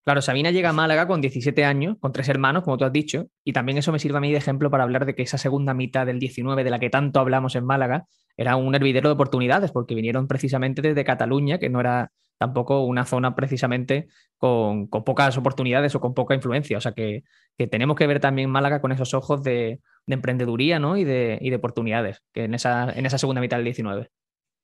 Claro, 0.05 0.21
Sabina 0.21 0.51
llega 0.51 0.69
a 0.69 0.73
Málaga 0.73 1.07
con 1.07 1.21
17 1.21 1.65
años, 1.65 1.97
con 1.99 2.11
tres 2.11 2.29
hermanos, 2.29 2.63
como 2.63 2.77
tú 2.77 2.85
has 2.85 2.91
dicho, 2.91 3.27
y 3.43 3.53
también 3.53 3.77
eso 3.77 3.91
me 3.91 3.99
sirve 3.99 4.17
a 4.17 4.21
mí 4.21 4.31
de 4.31 4.37
ejemplo 4.37 4.71
para 4.71 4.83
hablar 4.83 5.05
de 5.05 5.13
que 5.13 5.23
esa 5.23 5.37
segunda 5.37 5.73
mitad 5.73 6.05
del 6.05 6.19
19, 6.19 6.63
de 6.63 6.69
la 6.69 6.79
que 6.79 6.89
tanto 6.89 7.19
hablamos 7.19 7.55
en 7.55 7.65
Málaga, 7.65 8.05
era 8.37 8.55
un 8.55 8.73
hervidero 8.73 9.09
de 9.09 9.13
oportunidades, 9.13 9.71
porque 9.71 9.95
vinieron 9.95 10.27
precisamente 10.27 10.81
desde 10.81 11.03
Cataluña, 11.03 11.59
que 11.59 11.69
no 11.69 11.79
era 11.79 12.11
tampoco 12.39 12.85
una 12.85 13.05
zona 13.05 13.35
precisamente 13.35 14.07
con, 14.37 14.87
pocas 14.89 15.37
oportunidades 15.37 15.93
o 15.95 15.99
con 15.99 16.13
poca 16.13 16.33
influencia. 16.33 16.77
O 16.77 16.81
sea 16.81 16.93
que, 16.93 17.23
tenemos 17.69 17.97
que 17.97 18.07
ver 18.07 18.21
también 18.21 18.49
Málaga 18.49 18.79
con 18.79 18.93
esos 18.93 19.13
ojos 19.13 19.43
de, 19.43 19.81
emprendeduría 20.07 20.79
¿no? 20.79 20.97
y, 20.97 21.03
de, 21.03 21.37
y 21.41 21.49
de 21.49 21.57
oportunidades, 21.57 22.23
que 22.33 22.45
en 22.45 22.53
esa, 22.53 22.91
en 22.91 23.05
esa 23.05 23.17
segunda 23.17 23.41
mitad 23.41 23.57
del 23.57 23.65
19. 23.65 24.09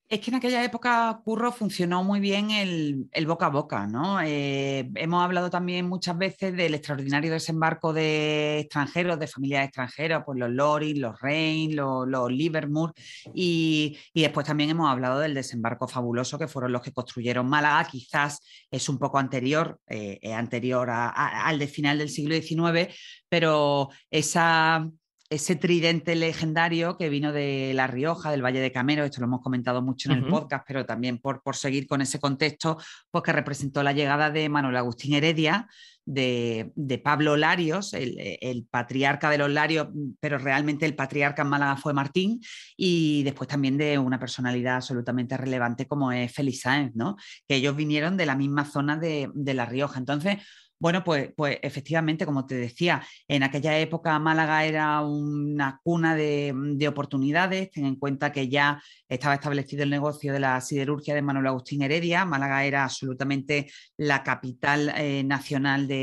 Es 0.07 0.19
que 0.19 0.29
en 0.29 0.35
aquella 0.35 0.63
época, 0.63 1.19
Curro, 1.23 1.51
funcionó 1.51 2.03
muy 2.03 2.19
bien 2.19 2.51
el, 2.51 3.25
boca 3.25 3.47
a 3.47 3.49
boca, 3.49 3.87
¿no? 3.87 4.21
Eh, 4.21 4.87
hemos 4.93 5.23
hablado 5.23 5.49
también 5.49 5.89
muchas 5.89 6.15
veces 6.15 6.55
del 6.55 6.75
extraordinario 6.75 7.31
desembarco 7.31 7.91
de 7.91 8.59
extranjeros, 8.59 9.17
de 9.17 9.25
familias 9.25 9.65
extranjeras, 9.65 10.21
pues 10.23 10.37
los 10.37 10.51
Loris, 10.51 10.95
los 10.99 11.19
Rain, 11.19 11.75
los, 11.75 12.07
los 12.07 12.31
Livermore, 12.31 12.93
y, 13.33 13.97
después 14.13 14.45
también 14.45 14.69
hemos 14.69 14.91
hablado 14.91 15.19
del 15.19 15.33
desembarco 15.33 15.87
fabuloso 15.87 16.37
que 16.37 16.47
fueron 16.47 16.71
los 16.71 16.83
que 16.83 16.93
construyeron 16.93 17.49
Málaga, 17.49 17.87
quizás 17.89 18.41
es 18.69 18.87
un 18.87 18.99
poco 18.99 19.17
anterior, 19.17 19.79
eh, 19.87 20.19
anterior 20.35 20.87
al 20.91 21.57
de 21.57 21.67
final 21.67 21.97
del 21.97 22.09
siglo 22.09 22.35
XIX, 22.35 22.93
pero 23.27 23.89
esa 24.11 24.87
ese 25.29 25.55
tridente 25.55 26.15
legendario 26.15 26.97
que 26.97 27.09
vino 27.09 27.31
de 27.31 27.71
La 27.73 27.87
Rioja, 27.87 28.31
del 28.31 28.45
Valle 28.45 28.59
de 28.59 28.71
Camero, 28.71 29.03
esto 29.03 29.21
lo 29.21 29.27
hemos 29.27 29.41
comentado 29.41 29.81
mucho 29.81 30.11
en 30.11 30.17
el 30.19 30.27
podcast, 30.27 30.65
pero 30.67 30.85
también 30.85 31.17
por, 31.17 31.41
por, 31.41 31.55
seguir 31.55 31.87
con 31.87 32.01
ese 32.01 32.19
contexto, 32.19 32.77
pues 33.09 33.23
que 33.23 33.31
representó 33.31 33.81
la 33.81 33.93
llegada 33.93 34.29
de 34.29 34.49
Manuel 34.49 34.77
Agustín 34.77 35.15
Heredia, 35.15 35.67
de, 36.05 37.01
Pablo 37.03 37.35
Larios, 37.35 37.93
el, 37.93 38.67
patriarca 38.69 39.29
de 39.29 39.37
los 39.37 39.49
Larios, 39.49 39.87
pero 40.19 40.37
realmente 40.37 40.85
el 40.85 40.95
patriarca 40.95 41.41
en 41.41 41.49
Málaga 41.49 41.77
fue 41.77 41.93
Martín, 41.93 42.41
y 42.77 43.23
después 43.23 43.47
también 43.47 43.77
de 43.77 43.97
una 43.97 44.19
personalidad 44.19 44.77
absolutamente 44.77 45.37
relevante 45.37 45.87
como 45.87 46.11
es 46.11 46.31
Félix 46.31 46.61
Sáenz, 46.61 46.95
¿no? 46.95 47.15
que 47.47 47.55
ellos 47.55 47.75
vinieron 47.75 48.17
de 48.17 48.25
la 48.25 48.35
misma 48.35 48.65
zona 48.65 48.97
de, 48.97 49.29
de 49.33 49.53
La 49.53 49.65
Rioja. 49.65 49.99
Entonces, 49.99 50.37
bueno, 50.77 51.03
pues, 51.05 51.31
pues 51.35 51.57
efectivamente, 51.61 52.25
como 52.25 52.45
te 52.45 52.55
decía, 52.55 53.01
en 53.27 53.43
aquella 53.43 53.79
época 53.79 54.19
Málaga 54.19 54.65
era 54.65 55.01
una 55.01 55.79
cuna 55.83 56.15
de, 56.15 56.85
oportunidades. 56.87 57.71
Ten 57.71 57.85
en 57.85 57.95
cuenta 57.95 58.31
que 58.31 58.49
ya 58.49 58.81
estaba 59.07 59.35
establecido 59.35 59.83
el 59.83 59.89
negocio 59.89 60.33
de 60.33 60.39
la 60.39 60.59
siderurgia 60.61 61.15
de 61.15 61.21
Manuel 61.21 61.47
Agustín 61.47 61.81
Heredia. 61.81 62.25
Málaga 62.25 62.65
era 62.65 62.83
absolutamente 62.83 63.71
la 63.97 64.21
capital 64.23 64.93
eh, 64.97 65.23
nacional 65.23 65.87
de, 65.87 65.94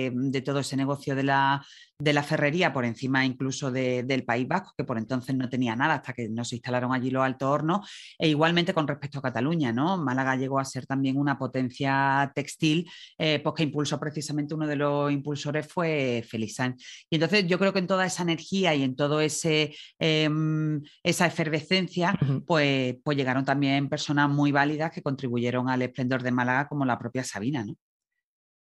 todo 0.45 0.61
ese 0.61 0.77
negocio 0.77 1.15
de 1.15 1.23
la, 1.23 1.65
de 2.03 2.13
la 2.13 2.23
ferrería 2.23 2.73
por 2.73 2.85
encima 2.85 3.25
incluso 3.25 3.71
del 3.71 4.25
País 4.25 4.49
Vasco, 4.49 4.75
que 4.77 4.85
por 4.85 4.99
entonces 4.99 5.35
no 5.37 5.49
tenía 5.49 5.77
nada 5.77 5.95
hasta 5.95 6.13
que 6.13 6.29
no 6.29 6.45
se 6.45 6.57
instalaron 6.57 6.93
allí 6.93 7.11
los 7.11 7.23
altos 7.23 7.49
hornos, 7.49 7.89
e 8.19 8.29
igualmente 8.29 8.75
con 8.75 8.89
respecto 8.89 9.19
a 9.19 9.23
Cataluña, 9.23 9.73
¿no? 9.73 9.97
Málaga 9.99 10.37
llegó 10.37 10.59
a 10.59 10.65
ser 10.65 10.87
también 10.87 11.17
una 11.17 11.39
potencia 11.39 12.33
textil, 12.35 12.91
eh, 13.19 13.41
pues 13.43 13.55
que 13.55 13.63
impulsó 13.63 14.01
precisamente 14.01 14.55
uno 14.55 14.67
de 14.67 14.77
los 14.77 15.13
impulsores 15.13 15.67
fue 15.69 16.25
Felizán. 16.29 16.77
Y 17.09 17.17
entonces 17.17 17.47
yo 17.47 17.59
creo 17.59 17.73
que 17.73 17.79
en 17.79 17.87
toda 17.87 18.07
esa 18.07 18.23
energía 18.23 18.75
y 18.75 18.83
en 18.83 18.97
todo 18.97 19.21
ese 19.21 19.75
em, 19.99 20.83
esa 21.03 21.27
efervescencia, 21.27 22.19
pues, 22.47 22.97
pues 23.05 23.17
llegaron 23.17 23.45
también 23.45 23.89
personas 23.89 24.29
muy 24.31 24.53
válidas 24.53 24.91
que 24.91 25.03
contribuyeron 25.03 25.69
al 25.69 25.83
esplendor 25.83 26.23
de 26.23 26.33
Málaga, 26.33 26.69
como 26.69 26.85
la 26.85 26.99
propia 26.99 27.25
Sabina, 27.25 27.65
¿no? 27.65 27.77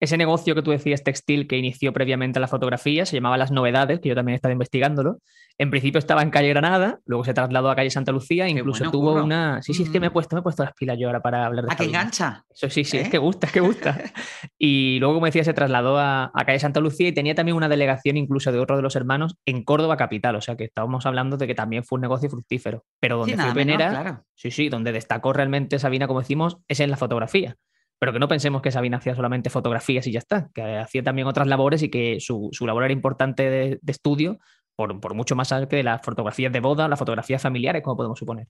Ese 0.02 0.16
negocio 0.16 0.56
que 0.56 0.62
tú 0.62 0.72
decías 0.72 1.04
textil 1.04 1.46
que 1.46 1.56
inició 1.56 1.92
previamente 1.92 2.40
a 2.40 2.40
la 2.40 2.48
fotografía 2.48 3.06
se 3.06 3.14
llamaba 3.14 3.38
Las 3.38 3.52
Novedades, 3.52 4.00
que 4.00 4.08
yo 4.08 4.16
también 4.16 4.34
estaba 4.34 4.50
investigándolo. 4.50 5.20
En 5.58 5.70
principio 5.70 6.00
estaba 6.00 6.22
en 6.22 6.30
calle 6.30 6.48
Granada, 6.48 6.98
luego 7.06 7.22
se 7.22 7.32
trasladó 7.32 7.70
a 7.70 7.76
calle 7.76 7.88
Santa 7.88 8.10
Lucía, 8.10 8.46
e 8.46 8.50
incluso 8.50 8.90
tuvo 8.90 9.22
una. 9.22 9.62
Sí, 9.62 9.74
sí, 9.74 9.84
es 9.84 9.90
que 9.90 10.00
me 10.00 10.08
he 10.08 10.10
mm. 10.10 10.12
puesto, 10.12 10.34
me 10.34 10.40
he 10.40 10.42
puesto 10.42 10.64
las 10.64 10.74
pilas 10.74 10.98
yo 10.98 11.06
ahora 11.06 11.20
para 11.20 11.46
hablar 11.46 11.66
de 11.66 11.72
¿A 11.72 11.76
que 11.76 11.84
engancha? 11.84 12.44
Eso 12.50 12.68
sí, 12.68 12.82
sí, 12.82 12.98
es 12.98 13.06
¿Eh? 13.06 13.10
que 13.10 13.18
gusta, 13.18 13.46
es 13.46 13.52
que 13.52 13.60
gusta. 13.60 13.96
y 14.58 14.98
luego, 14.98 15.14
como 15.14 15.26
decía, 15.26 15.44
se 15.44 15.54
trasladó 15.54 15.96
a, 16.00 16.32
calle 16.44 16.58
Santa 16.58 16.80
Lucía 16.80 17.06
y 17.06 17.12
tenía 17.12 17.36
también 17.36 17.56
una 17.56 17.68
delegación 17.68 18.16
incluso 18.16 18.50
de 18.50 18.58
otro 18.58 18.74
de 18.74 18.82
los 18.82 18.96
hermanos 18.96 19.36
en 19.46 19.62
Córdoba 19.62 19.96
capital. 19.96 20.34
O 20.34 20.40
sea 20.40 20.56
que 20.56 20.64
estábamos 20.64 21.06
hablando 21.06 21.36
de 21.36 21.46
que 21.46 21.54
también 21.54 21.84
fue 21.84 21.98
un 21.98 22.02
negocio 22.02 22.28
fructífero. 22.28 22.82
Pero 22.98 23.18
donde 23.18 23.36
fue 23.36 23.54
Venera, 23.54 24.24
sí, 24.34 24.50
sí, 24.50 24.68
donde 24.68 24.90
destacó 24.90 25.32
realmente 25.32 25.78
Sabina, 25.78 26.08
como 26.08 26.18
decimos, 26.18 26.56
es 26.66 26.80
en 26.80 26.90
la 26.90 26.96
fotografía 26.96 27.56
pero 28.02 28.12
que 28.12 28.18
no 28.18 28.26
pensemos 28.26 28.62
que 28.62 28.72
Sabina 28.72 28.96
hacía 28.96 29.14
solamente 29.14 29.48
fotografías 29.48 30.04
y 30.08 30.10
ya 30.10 30.18
está, 30.18 30.50
que 30.52 30.60
hacía 30.60 31.04
también 31.04 31.28
otras 31.28 31.46
labores 31.46 31.84
y 31.84 31.88
que 31.88 32.18
su, 32.18 32.50
labor 32.66 32.82
era 32.82 32.92
importante 32.92 33.48
de, 33.48 33.80
estudio 33.86 34.40
por, 34.74 35.14
mucho 35.14 35.36
más 35.36 35.54
que 35.70 35.84
las 35.84 36.02
fotografías 36.02 36.52
de 36.52 36.58
boda, 36.58 36.88
las 36.88 36.98
fotografías 36.98 37.40
familiares, 37.40 37.80
como 37.80 37.96
podemos 37.96 38.18
suponer. 38.18 38.48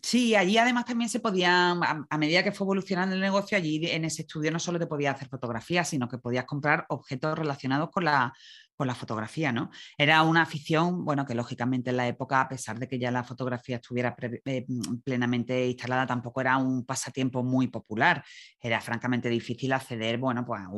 Sí, 0.00 0.34
allí 0.34 0.56
además 0.56 0.86
también 0.86 1.10
se 1.10 1.20
podían, 1.20 1.82
a, 2.08 2.16
medida 2.16 2.42
que 2.42 2.52
fue 2.52 2.64
evolucionando 2.64 3.14
el 3.14 3.20
negocio, 3.20 3.58
allí 3.58 3.82
en 3.84 4.06
ese 4.06 4.22
estudio 4.22 4.50
no 4.50 4.58
solo 4.58 4.78
te 4.78 4.86
podías 4.86 5.14
hacer 5.14 5.28
fotografías, 5.28 5.86
sino 5.86 6.08
que 6.08 6.16
podías 6.16 6.46
comprar 6.46 6.86
objetos 6.88 7.38
relacionados 7.38 7.90
con 7.90 8.06
la, 8.06 8.32
la 8.86 8.94
fotografía, 8.94 9.52
¿no? 9.52 9.70
Era 9.96 10.22
una 10.22 10.42
afición, 10.42 11.04
bueno, 11.04 11.26
que 11.26 11.34
lógicamente 11.34 11.90
en 11.90 11.96
la 11.96 12.08
época, 12.08 12.40
a 12.40 12.48
pesar 12.48 12.78
de 12.78 12.88
que 12.88 12.98
ya 12.98 13.10
la 13.10 13.24
fotografía 13.24 13.76
estuviera 13.76 14.14
eh, 14.44 14.66
plenamente 15.04 15.66
instalada, 15.66 16.06
tampoco 16.06 16.40
era 16.40 16.56
un 16.56 16.84
pasatiempo 16.84 17.42
muy 17.42 17.68
popular. 17.68 18.24
Era 18.60 18.80
francamente 18.80 19.28
difícil 19.28 19.72
acceder, 19.72 20.18
bueno, 20.18 20.44
pues 20.44 20.60
a, 20.62 20.70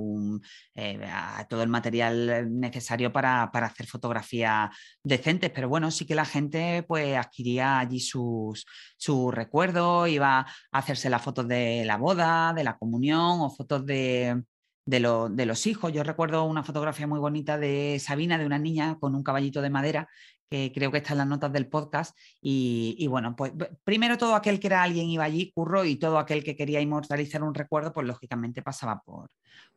eh, 0.74 1.46
todo 1.48 1.62
el 1.62 1.68
material 1.68 2.48
necesario 2.58 3.12
para, 3.12 3.44
hacer 3.44 3.86
fotografías 3.86 4.70
decentes, 5.02 5.50
pero 5.50 5.68
bueno, 5.68 5.90
sí 5.90 6.06
que 6.06 6.14
la 6.14 6.24
gente 6.24 6.82
pues 6.84 7.16
adquiría 7.16 7.78
allí 7.78 8.00
sus, 8.00 8.66
sus 8.96 9.32
recuerdos, 9.34 10.08
iba 10.08 10.40
a 10.40 10.46
hacerse 10.70 11.10
las 11.10 11.22
fotos 11.22 11.48
de 11.48 11.84
la 11.84 11.96
boda, 11.96 12.52
de 12.54 12.64
la 12.64 12.76
comunión 12.76 13.40
o 13.40 13.50
fotos 13.50 13.84
de, 13.86 14.42
de, 14.84 15.00
los 15.46 15.66
hijos. 15.66 15.92
Yo 15.92 16.02
recuerdo 16.02 16.44
una 16.44 16.62
fotografía 16.62 17.06
muy 17.06 17.18
bonita 17.18 17.58
de 17.58 17.98
Sabina, 18.00 18.38
de 18.38 18.46
una 18.46 18.58
niña 18.58 18.96
con 18.98 19.14
un 19.14 19.22
caballito 19.22 19.62
de 19.62 19.70
madera, 19.70 20.08
que 20.50 20.72
creo 20.74 20.90
que 20.90 20.98
está 20.98 21.12
en 21.12 21.18
las 21.18 21.26
notas 21.26 21.52
del 21.52 21.68
podcast. 21.68 22.16
Y, 22.40 23.06
bueno, 23.08 23.34
pues 23.36 23.52
primero 23.84 24.18
todo 24.18 24.34
aquel 24.34 24.60
que 24.60 24.66
era 24.66 24.82
alguien 24.82 25.08
iba 25.08 25.24
allí, 25.24 25.52
curro, 25.52 25.84
y 25.84 25.96
todo 25.96 26.18
aquel 26.18 26.44
que 26.44 26.56
quería 26.56 26.80
inmortalizar 26.80 27.42
un 27.42 27.54
recuerdo, 27.54 27.92
pues 27.92 28.06
lógicamente 28.06 28.62
pasaba 28.62 29.00
por, 29.00 29.30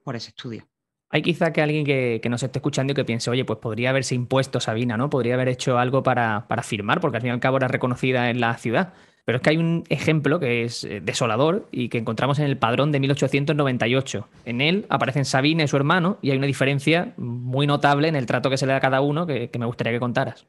por 0.04 0.16
ese 0.16 0.30
estudio. 0.30 0.68
Hay 1.10 1.22
quizá 1.22 1.54
que 1.54 1.62
alguien 1.62 1.86
que, 1.86 2.22
nos 2.30 2.44
esté 2.44 2.60
escuchando 2.60 2.92
y 2.92 2.96
que 2.96 3.06
piense, 3.06 3.30
oye, 3.30 3.46
pues 3.46 3.60
podría 3.60 3.92
haberse 3.92 4.16
impuesto 4.16 4.60
Sabina, 4.60 4.98
¿no? 4.98 5.10
Podría 5.10 5.36
haber 5.36 5.48
hecho 5.48 5.78
algo 5.78 6.04
para, 6.04 6.48
para 6.48 6.64
firmar, 6.64 7.00
porque 7.00 7.18
al 7.18 7.22
fin 7.22 7.30
y 7.30 7.34
al 7.34 7.40
cabo 7.40 7.58
era 7.58 7.68
reconocida 7.68 8.30
en 8.30 8.42
la 8.42 8.58
ciudad. 8.58 8.94
Pero 9.26 9.38
es 9.38 9.42
que 9.42 9.50
hay 9.50 9.58
un 9.58 9.84
ejemplo 9.90 10.40
que 10.40 10.64
es 10.64 10.84
eh, 10.84 11.02
desolador 11.02 11.68
y 11.72 11.90
que 11.90 11.98
encontramos 11.98 12.38
en 12.38 12.46
el 12.46 12.58
padrón 12.58 12.92
de 12.92 13.00
1898. 13.00 14.30
En 14.46 14.62
él 14.62 14.86
aparecen 14.90 15.26
Sabina 15.26 15.64
y 15.64 15.68
su 15.68 15.76
hermano 15.76 16.20
y 16.22 16.30
hay 16.30 16.38
una 16.38 16.46
diferencia 16.46 17.14
muy 17.18 17.66
notable 17.66 18.08
en 18.08 18.16
el 18.16 18.28
trato 18.28 18.52
que 18.52 18.58
se 18.58 18.68
le 18.68 18.74
da 18.74 18.78
a 18.78 18.82
cada 18.82 19.02
uno 19.02 19.26
que, 19.26 19.50
me 19.58 19.66
gustaría 19.66 19.94
que 19.94 20.00
contaras. 20.00 20.46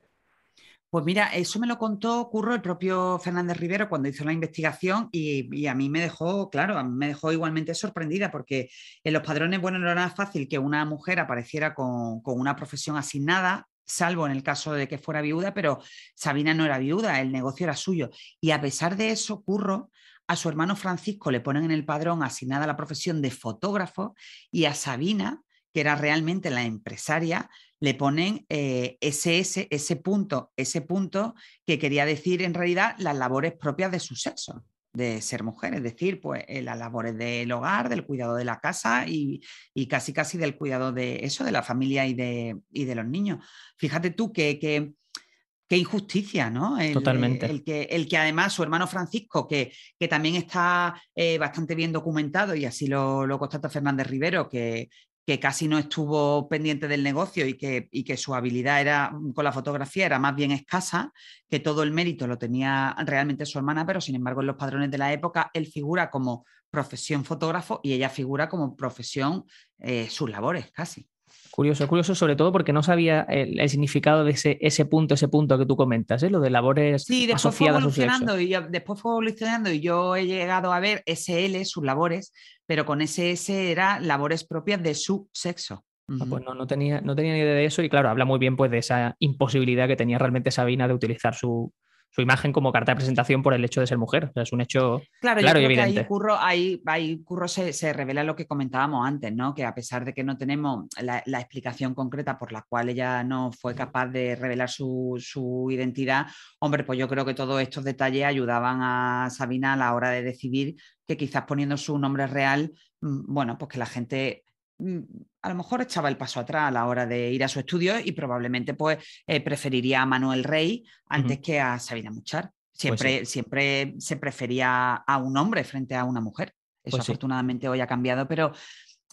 Pues 0.91 1.05
mira, 1.05 1.29
eso 1.35 1.59
me 1.59 1.67
lo 1.67 1.79
contó 1.79 2.29
Curro 2.31 2.55
el 2.55 2.63
propio 2.63 3.19
Fernández 3.19 3.57
Rivero 3.57 3.89
cuando 3.89 4.09
hizo 4.09 4.25
la 4.25 4.33
investigación 4.33 5.09
y, 5.11 5.67
a 5.67 5.75
mí 5.75 5.89
me 5.89 6.01
dejó, 6.01 6.49
claro, 6.49 6.83
me 6.85 7.09
dejó 7.09 7.33
igualmente 7.33 7.75
sorprendida 7.75 8.31
porque 8.31 8.69
en 9.03 9.13
los 9.13 9.23
padrones, 9.23 9.61
bueno, 9.61 9.79
no 9.79 9.91
era 9.91 10.09
fácil 10.11 10.49
que 10.49 10.59
una 10.59 10.85
mujer 10.85 11.19
apareciera 11.19 11.75
con, 11.75 12.21
con 12.21 12.39
una 12.39 12.55
profesión 12.55 12.97
asignada 12.97 13.67
salvo 13.87 14.27
en 14.27 14.33
el 14.33 14.43
caso 14.43 14.73
de 14.73 14.89
que 14.89 14.99
fuera 14.99 15.23
viuda, 15.23 15.55
pero 15.55 15.81
Sabina 16.15 16.53
no 16.55 16.65
era 16.65 16.79
viuda, 16.79 17.21
el 17.21 17.33
negocio 17.33 17.65
era 17.65 17.77
suyo. 17.77 18.11
Y 18.41 18.51
a 18.51 18.61
pesar 18.61 18.97
de 18.97 19.11
eso, 19.11 19.43
Curro, 19.43 19.91
a 20.27 20.37
su 20.37 20.49
hermano 20.49 20.77
Francisco 20.77 21.31
le 21.31 21.41
ponen 21.41 21.65
en 21.65 21.71
el 21.71 21.85
padrón 21.85 22.23
asignada 22.23 22.67
la 22.67 22.77
profesión 22.77 23.23
de 23.23 23.31
fotógrafo 23.31 24.15
y 24.51 24.65
a 24.65 24.75
Sabina, 24.75 25.43
que 25.73 25.81
era 25.81 25.95
realmente 25.95 26.51
la 26.51 26.65
empresaria, 26.65 27.49
le 27.79 27.95
ponen 27.95 28.45
eh, 28.49 28.97
ese, 29.01 29.39
ese 29.71 29.97
punto, 29.97 30.53
ese 30.57 30.81
punto 30.81 31.35
que 31.67 31.79
quería 31.79 32.07
decir 32.07 32.43
en 32.43 32.55
realidad 32.55 32.97
las 32.99 33.17
labores 33.17 33.53
propias 33.55 33.93
de 33.93 34.01
su 34.01 34.17
sexo 34.17 34.65
de 34.97 35.21
ser 35.21 35.43
mujer, 35.43 35.75
es 35.75 35.83
decir, 35.83 36.21
pues 36.21 36.45
eh, 36.49 36.63
las 36.63 36.79
labores 36.79 37.17
del 37.17 37.53
hogar, 37.53 37.89
del 37.89 38.05
cuidado 38.05 38.35
de 38.35 38.45
la 38.45 38.61
casa 38.61 39.05
y, 39.07 39.41
casi 39.89 40.13
casi 40.13 40.39
del 40.39 40.57
cuidado 40.57 40.93
de 40.93 41.21
eso, 41.25 41.45
de 41.45 41.53
la 41.53 41.63
familia 41.63 42.07
y 42.07 42.15
de, 42.15 42.59
de 42.71 42.95
los 42.95 43.07
niños. 43.07 43.45
Fíjate 43.77 44.11
tú 44.11 44.33
que, 44.33 44.59
qué 44.59 45.77
injusticia, 45.77 46.49
¿no? 46.49 46.79
Totalmente. 46.93 47.47
El, 47.47 47.63
que, 47.63 47.83
el 47.83 48.09
que 48.09 48.17
además 48.17 48.53
su 48.53 48.63
hermano 48.63 48.87
Francisco, 48.87 49.47
que, 49.47 49.73
que 49.99 50.09
también 50.09 50.37
está 50.37 51.01
eh, 51.15 51.39
bastante 51.39 51.75
bien 51.75 51.93
documentado, 51.93 52.55
y 52.55 52.65
así 52.65 52.87
lo, 52.87 53.27
lo 53.27 53.39
constata 53.39 53.69
Fernández 53.69 54.07
Rivero, 54.07 54.49
que, 54.49 54.89
que 55.27 55.41
casi 55.41 55.67
no 55.67 55.77
estuvo 55.77 56.49
pendiente 56.49 56.87
del 56.87 57.03
negocio 57.03 57.47
y 57.47 57.55
que, 57.55 57.89
que, 57.91 58.17
su 58.17 58.35
habilidad 58.35 58.81
era, 58.81 59.11
mm, 59.11 59.33
con 59.33 59.45
la 59.45 59.53
fotografía 59.53 60.07
era 60.07 60.19
más 60.21 60.37
bien 60.37 60.53
escasa, 60.53 61.13
que 61.49 61.59
todo 61.59 61.83
el 61.83 61.91
mérito 61.91 62.27
lo 62.27 62.39
tenía 62.39 62.95
realmente 63.05 63.45
su 63.45 63.59
hermana, 63.59 63.85
pero 63.85 64.01
sin 64.01 64.15
embargo 64.15 64.41
en 64.41 64.47
los 64.47 64.57
padrones 64.57 64.91
de 64.91 64.99
la 64.99 65.13
época 65.13 65.51
él 65.53 65.67
figura 65.67 66.11
como 66.11 66.47
profesión 66.71 67.25
fotógrafo 67.25 67.81
y 67.83 67.93
ella 67.93 68.09
figura 68.09 68.49
como 68.49 68.77
profesión 68.77 69.45
eh, 69.79 70.09
sus 70.09 70.31
labores 70.31 70.71
casi. 70.71 71.09
Curioso, 71.51 71.89
curioso 71.89 72.15
sobre 72.15 72.37
todo 72.37 72.53
porque 72.53 72.75
no 72.75 72.83
sabía 72.83 73.23
el, 73.23 73.67
significado 73.71 74.25
de 74.25 74.33
ese, 74.33 74.59
ese 74.61 74.85
punto, 74.85 75.15
ese 75.15 75.29
punto 75.29 75.57
que 75.59 75.65
tú 75.65 75.75
comentas, 75.75 76.23
¿eh? 76.23 76.29
lo 76.29 76.41
de 76.41 76.51
labores 76.51 77.05
sí, 77.05 77.27
después 77.27 77.55
fue 77.55 77.69
evolucionando 77.69 78.39
y 78.39 78.55
después 78.69 79.01
fue 79.01 79.13
evolucionando 79.13 79.73
y 79.73 79.81
yo 79.81 80.17
he 80.17 80.27
llegado 80.27 80.71
a 80.71 80.81
ver 80.81 81.03
SL, 81.07 81.65
sus 81.65 81.83
labores, 81.83 82.35
pero 82.67 82.85
con 82.85 83.01
SS 83.01 83.71
era 83.71 84.01
labores 84.01 84.45
propias 84.45 84.83
de 84.83 84.95
su 84.95 85.31
sexo. 85.33 85.83
Ah, 86.09 86.27
pues 86.29 86.45
no, 86.45 86.55
no, 86.55 86.67
tenía, 86.67 87.01
no 87.01 87.17
tenía 87.17 87.33
ni 87.33 87.41
idea 87.41 87.55
de 87.55 87.65
eso 87.65 87.83
y 87.83 87.89
claro, 87.89 88.11
habla 88.11 88.27
muy 88.27 88.39
bien 88.39 88.57
pues 88.57 88.71
de 88.71 88.79
esa 88.79 89.17
imposibilidad 89.19 89.89
que 89.89 89.97
tenía 89.97 90.19
realmente 90.19 90.51
Sabina 90.51 90.87
de 90.87 90.93
utilizar 90.95 91.35
su, 91.35 91.73
su 92.11 92.23
imagen 92.23 92.51
como 92.51 92.73
carta 92.73 92.93
de 92.93 92.97
presentación 92.97 93.43
por 93.43 93.53
el 93.53 93.63
hecho 93.63 93.81
de 93.81 93.87
ser 93.87 93.99
mujer. 93.99 94.33
es 94.35 94.53
un 94.53 94.63
hecho 94.63 95.03
claro, 95.21 95.41
claro 95.43 95.61
y 95.61 95.65
evidente. 95.65 96.01
ahí 96.01 96.07
Curro, 96.07 96.39
ahí, 96.39 97.23
curro 97.23 97.47
se, 97.47 97.93
revela 97.93 98.25
lo 98.25 98.35
que 98.35 98.47
comentábamos 98.47 99.07
antes, 99.07 99.35
¿no? 99.35 99.55
Que 99.55 99.65
a 99.65 99.75
pesar 99.75 100.05
de 100.05 100.15
que 100.15 100.25
no 100.25 100.39
tenemos 100.39 100.87
la, 101.01 101.19
explicación 101.39 101.95
concreta 101.95 102.39
por 102.39 102.53
la 102.53 102.65
cual 102.67 102.89
ella 102.89 103.23
no 103.23 103.53
fue 103.53 103.75
capaz 103.75 104.07
de 104.07 104.35
revelar 104.35 104.71
su, 104.71 105.17
su, 105.19 105.69
identidad, 105.71 106.27
hombre, 106.59 106.85
pues 106.85 106.99
yo 106.99 107.07
creo 107.07 107.27
que 107.27 107.35
todos 107.35 107.61
estos 107.61 107.85
detalles 107.85 108.25
ayudaban 108.25 108.79
a 108.81 109.29
Sabina 109.31 109.75
a 109.75 109.77
la 109.77 109.95
hora 109.95 110.11
de 110.11 110.23
decidir 110.23 110.77
que 111.07 111.19
quizás 111.19 111.45
poniendo 111.45 111.77
su 111.77 111.99
nombre 111.99 112.27
real, 112.27 112.73
mm, 113.03 113.33
bueno, 113.33 113.59
pues 113.59 113.71
que 113.71 113.79
la 113.79 113.87
gente 113.87 114.46
a 114.79 115.49
lo 115.49 115.55
mejor 115.55 115.83
echaba 115.83 116.09
el 116.09 116.17
paso 116.17 116.41
atrás 116.41 116.69
a 116.69 116.71
la 116.71 116.87
hora 116.87 117.07
de 117.07 117.31
ir 117.31 117.43
a 117.43 117.49
su 117.49 117.59
estudio 117.59 117.99
y 117.99 118.13
probablemente 118.13 118.75
pues 118.75 118.99
eh, 119.27 119.41
preferiría 119.41 120.03
a 120.03 120.07
Manuel 120.07 120.45
Rey 120.45 120.85
antes 121.09 121.41
que 121.41 121.61
a 121.61 121.79
Sabina 121.79 122.11
Muchar. 122.11 122.45
Pues 122.45 122.81
siempre, 122.81 123.25
siempre 123.25 123.95
se 123.99 124.17
prefería 124.17 124.95
a 124.95 125.17
un 125.19 125.37
hombre 125.37 125.65
frente 125.65 125.95
a 125.95 126.05
una 126.05 126.21
mujer. 126.21 126.53
Eso 126.85 126.99
pues 126.99 127.09
afortunadamente 127.09 127.69
hoy 127.69 127.81
ha 127.81 127.87
cambiado, 127.87 128.29
pero 128.29 128.53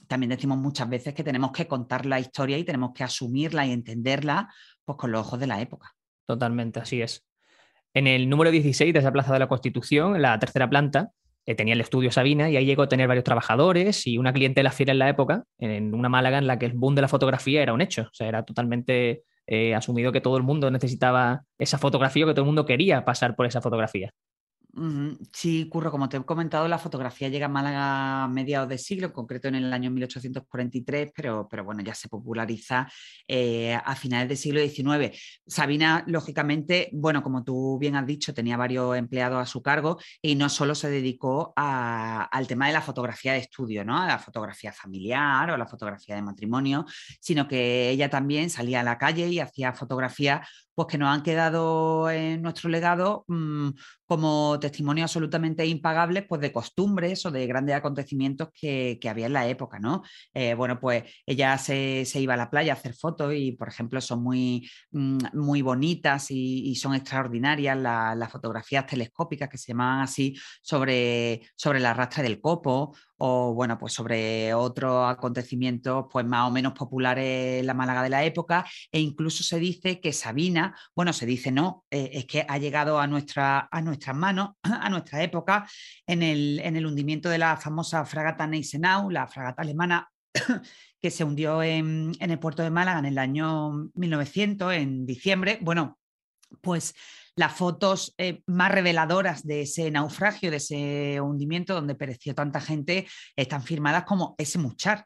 también 0.07 0.29
decimos 0.29 0.57
muchas 0.57 0.89
veces 0.89 1.13
que 1.13 1.23
tenemos 1.23 1.51
que 1.51 1.67
contar 1.67 2.05
la 2.05 2.19
historia 2.19 2.57
y 2.57 2.63
tenemos 2.63 2.91
que 2.93 3.03
asumirla 3.03 3.65
y 3.65 3.71
entenderla 3.71 4.53
pues, 4.83 4.97
con 4.97 5.11
los 5.11 5.21
ojos 5.25 5.39
de 5.39 5.47
la 5.47 5.61
época. 5.61 5.95
Totalmente, 6.25 6.79
así 6.79 7.01
es. 7.01 7.25
En 7.93 8.07
el 8.07 8.27
número 8.27 8.51
16 8.51 8.93
de 8.93 8.99
esa 8.99 9.11
Plaza 9.11 9.33
de 9.33 9.39
la 9.39 9.47
Constitución, 9.47 10.15
en 10.15 10.23
la 10.23 10.37
tercera 10.39 10.69
planta, 10.69 11.11
tenía 11.45 11.73
el 11.73 11.81
estudio 11.81 12.11
Sabina 12.11 12.49
y 12.49 12.57
ahí 12.57 12.65
llegó 12.65 12.83
a 12.83 12.89
tener 12.89 13.07
varios 13.07 13.23
trabajadores 13.23 14.07
y 14.07 14.17
una 14.17 14.33
clientela 14.33 14.71
fiel 14.71 14.89
en 14.89 14.99
la 14.99 15.09
época, 15.09 15.43
en 15.59 15.93
una 15.93 16.09
Málaga 16.09 16.37
en 16.37 16.47
la 16.47 16.57
que 16.57 16.65
el 16.65 16.73
boom 16.73 16.95
de 16.95 17.01
la 17.01 17.07
fotografía 17.07 17.61
era 17.61 17.73
un 17.73 17.81
hecho, 17.81 18.03
o 18.03 18.13
sea, 18.13 18.27
era 18.27 18.43
totalmente 18.43 19.23
eh, 19.45 19.75
asumido 19.75 20.11
que 20.11 20.21
todo 20.21 20.37
el 20.37 20.43
mundo 20.43 20.71
necesitaba 20.71 21.43
esa 21.57 21.77
fotografía, 21.77 22.25
que 22.25 22.31
todo 22.31 22.41
el 22.41 22.47
mundo 22.47 22.65
quería 22.65 23.03
pasar 23.03 23.35
por 23.35 23.45
esa 23.45 23.61
fotografía. 23.61 24.13
Sí, 25.31 25.69
Curro, 25.69 25.91
como 25.91 26.09
te 26.09 26.17
he 26.17 26.23
comentado, 26.25 26.67
la 26.67 26.79
fotografía 26.79 27.29
llega 27.29 27.45
a 27.45 27.49
Málaga 27.49 28.23
a 28.23 28.27
mediados 28.27 28.67
de 28.67 28.79
siglo, 28.79 29.05
en 29.05 29.13
concreto 29.13 29.47
en 29.47 29.53
el 29.53 29.71
año 29.71 29.91
1843, 29.91 31.11
pero, 31.15 31.47
pero 31.47 31.63
bueno, 31.63 31.83
ya 31.83 31.93
se 31.93 32.09
populariza 32.09 32.89
eh, 33.27 33.75
a 33.75 33.95
finales 33.95 34.29
del 34.29 34.37
siglo 34.37 34.61
XIX. 34.61 35.15
Sabina, 35.45 36.03
lógicamente, 36.07 36.89
bueno, 36.91 37.21
como 37.21 37.43
tú 37.43 37.77
bien 37.77 37.95
has 37.95 38.07
dicho, 38.07 38.33
tenía 38.33 38.57
varios 38.57 38.97
empleados 38.97 39.39
a 39.39 39.45
su 39.45 39.61
cargo 39.61 39.99
y 40.23 40.33
no 40.33 40.49
solo 40.49 40.73
se 40.73 40.89
dedicó 40.89 41.53
al 41.55 42.47
tema 42.47 42.65
de 42.65 42.73
la 42.73 42.81
fotografía 42.81 43.33
de 43.33 43.39
estudio, 43.39 43.85
¿no? 43.85 44.01
A 44.01 44.07
la 44.07 44.17
fotografía 44.17 44.73
familiar 44.73 45.51
o 45.51 45.57
la 45.57 45.67
fotografía 45.67 46.15
de 46.15 46.23
matrimonio, 46.23 46.85
sino 47.19 47.47
que 47.47 47.91
ella 47.91 48.09
también 48.09 48.49
salía 48.49 48.79
a 48.79 48.83
la 48.83 48.97
calle 48.97 49.27
y 49.27 49.39
hacía 49.39 49.73
fotografía 49.73 50.41
pues 50.75 50.87
que 50.87 50.97
nos 50.97 51.09
han 51.09 51.21
quedado 51.21 52.09
en 52.09 52.41
nuestro 52.41 52.69
legado 52.69 53.25
mm, 53.27 53.69
como 54.05 54.59
testimonios 54.59 55.05
absolutamente 55.05 55.65
impagables 55.65 56.25
pues 56.27 56.41
de 56.41 56.51
costumbres 56.51 57.25
o 57.25 57.31
de 57.31 57.47
grandes 57.47 57.75
acontecimientos 57.75 58.49
que, 58.53 58.99
había 59.09 59.27
en 59.27 59.33
la 59.33 59.47
época, 59.47 59.79
¿no? 59.79 60.01
Eh, 60.33 60.53
bueno, 60.55 60.79
pues 60.79 61.03
ella 61.25 61.57
se, 61.57 62.05
iba 62.15 62.33
a 62.33 62.37
la 62.37 62.49
playa 62.49 62.73
a 62.73 62.75
hacer 62.75 62.93
fotos 62.93 63.33
y, 63.35 63.51
por 63.53 63.67
ejemplo, 63.67 64.01
son 64.01 64.23
muy, 64.23 64.69
mm, 64.91 65.17
muy 65.33 65.61
bonitas 65.61 66.27
y, 66.29 66.73
son 66.75 66.95
extraordinarias 66.95 67.77
las 67.77 68.31
fotografías 68.31 68.85
telescópicas 68.85 69.47
que 69.47 69.57
se 69.57 69.71
llamaban 69.71 70.01
así 70.01 70.35
sobre, 70.61 71.41
sobre 71.55 71.79
la 71.79 71.93
rastra 71.93 72.23
del 72.23 72.41
copo 72.41 72.93
o 73.25 73.53
bueno, 73.53 73.77
pues 73.77 73.93
sobre 73.93 74.53
otros 74.53 75.09
acontecimientos 75.09 76.07
pues 76.11 76.25
más 76.25 76.45
o 76.45 76.51
menos 76.51 76.73
populares 76.73 77.61
en 77.61 77.67
la 77.67 77.73
Málaga 77.73 78.03
de 78.03 78.09
la 78.09 78.25
época 78.25 78.65
e 78.91 78.99
incluso 78.99 79.43
se 79.43 79.59
dice 79.59 80.01
que 80.01 80.11
Sabina, 80.11 80.77
bueno, 80.93 81.13
se 81.13 81.25
dice 81.25 81.49
no, 81.49 81.85
eh, 81.89 82.09
es 82.11 82.25
que 82.25 82.45
ha 82.45 82.57
llegado 82.57 82.99
a, 82.99 83.07
nuestra, 83.07 83.69
a 83.71 83.81
nuestras 83.81 84.13
manos, 84.13 84.49
a 84.63 84.89
nuestra 84.89 85.23
época, 85.23 85.65
en 86.05 86.21
el, 86.21 86.59
en 86.59 86.75
el 86.75 86.85
hundimiento 86.85 87.29
de 87.29 87.37
la 87.37 87.55
famosa 87.55 88.05
fragata 88.05 88.45
Neisenau, 88.45 89.09
la 89.09 89.25
fragata 89.25 89.61
alemana 89.61 90.09
que 91.01 91.09
se 91.09 91.23
hundió 91.23 91.63
en, 91.63 92.11
en 92.19 92.29
el 92.29 92.39
puerto 92.39 92.61
de 92.61 92.71
Málaga 92.71 92.99
en 92.99 93.05
el 93.05 93.17
año 93.19 93.89
1900, 93.93 94.73
en 94.73 95.05
diciembre. 95.05 95.59
Bueno, 95.61 95.97
pues 96.59 96.93
las 97.35 97.53
fotos 97.53 98.13
eh, 98.17 98.41
más 98.47 98.71
reveladoras 98.71 99.45
de 99.45 99.61
ese 99.61 99.89
naufragio, 99.91 100.51
de 100.51 100.57
ese 100.57 101.21
hundimiento 101.21 101.73
donde 101.73 101.95
pereció 101.95 102.35
tanta 102.35 102.61
gente, 102.61 103.07
están 103.35 103.63
firmadas 103.63 104.03
como 104.03 104.35
ese 104.37 104.59
muchar. 104.59 105.05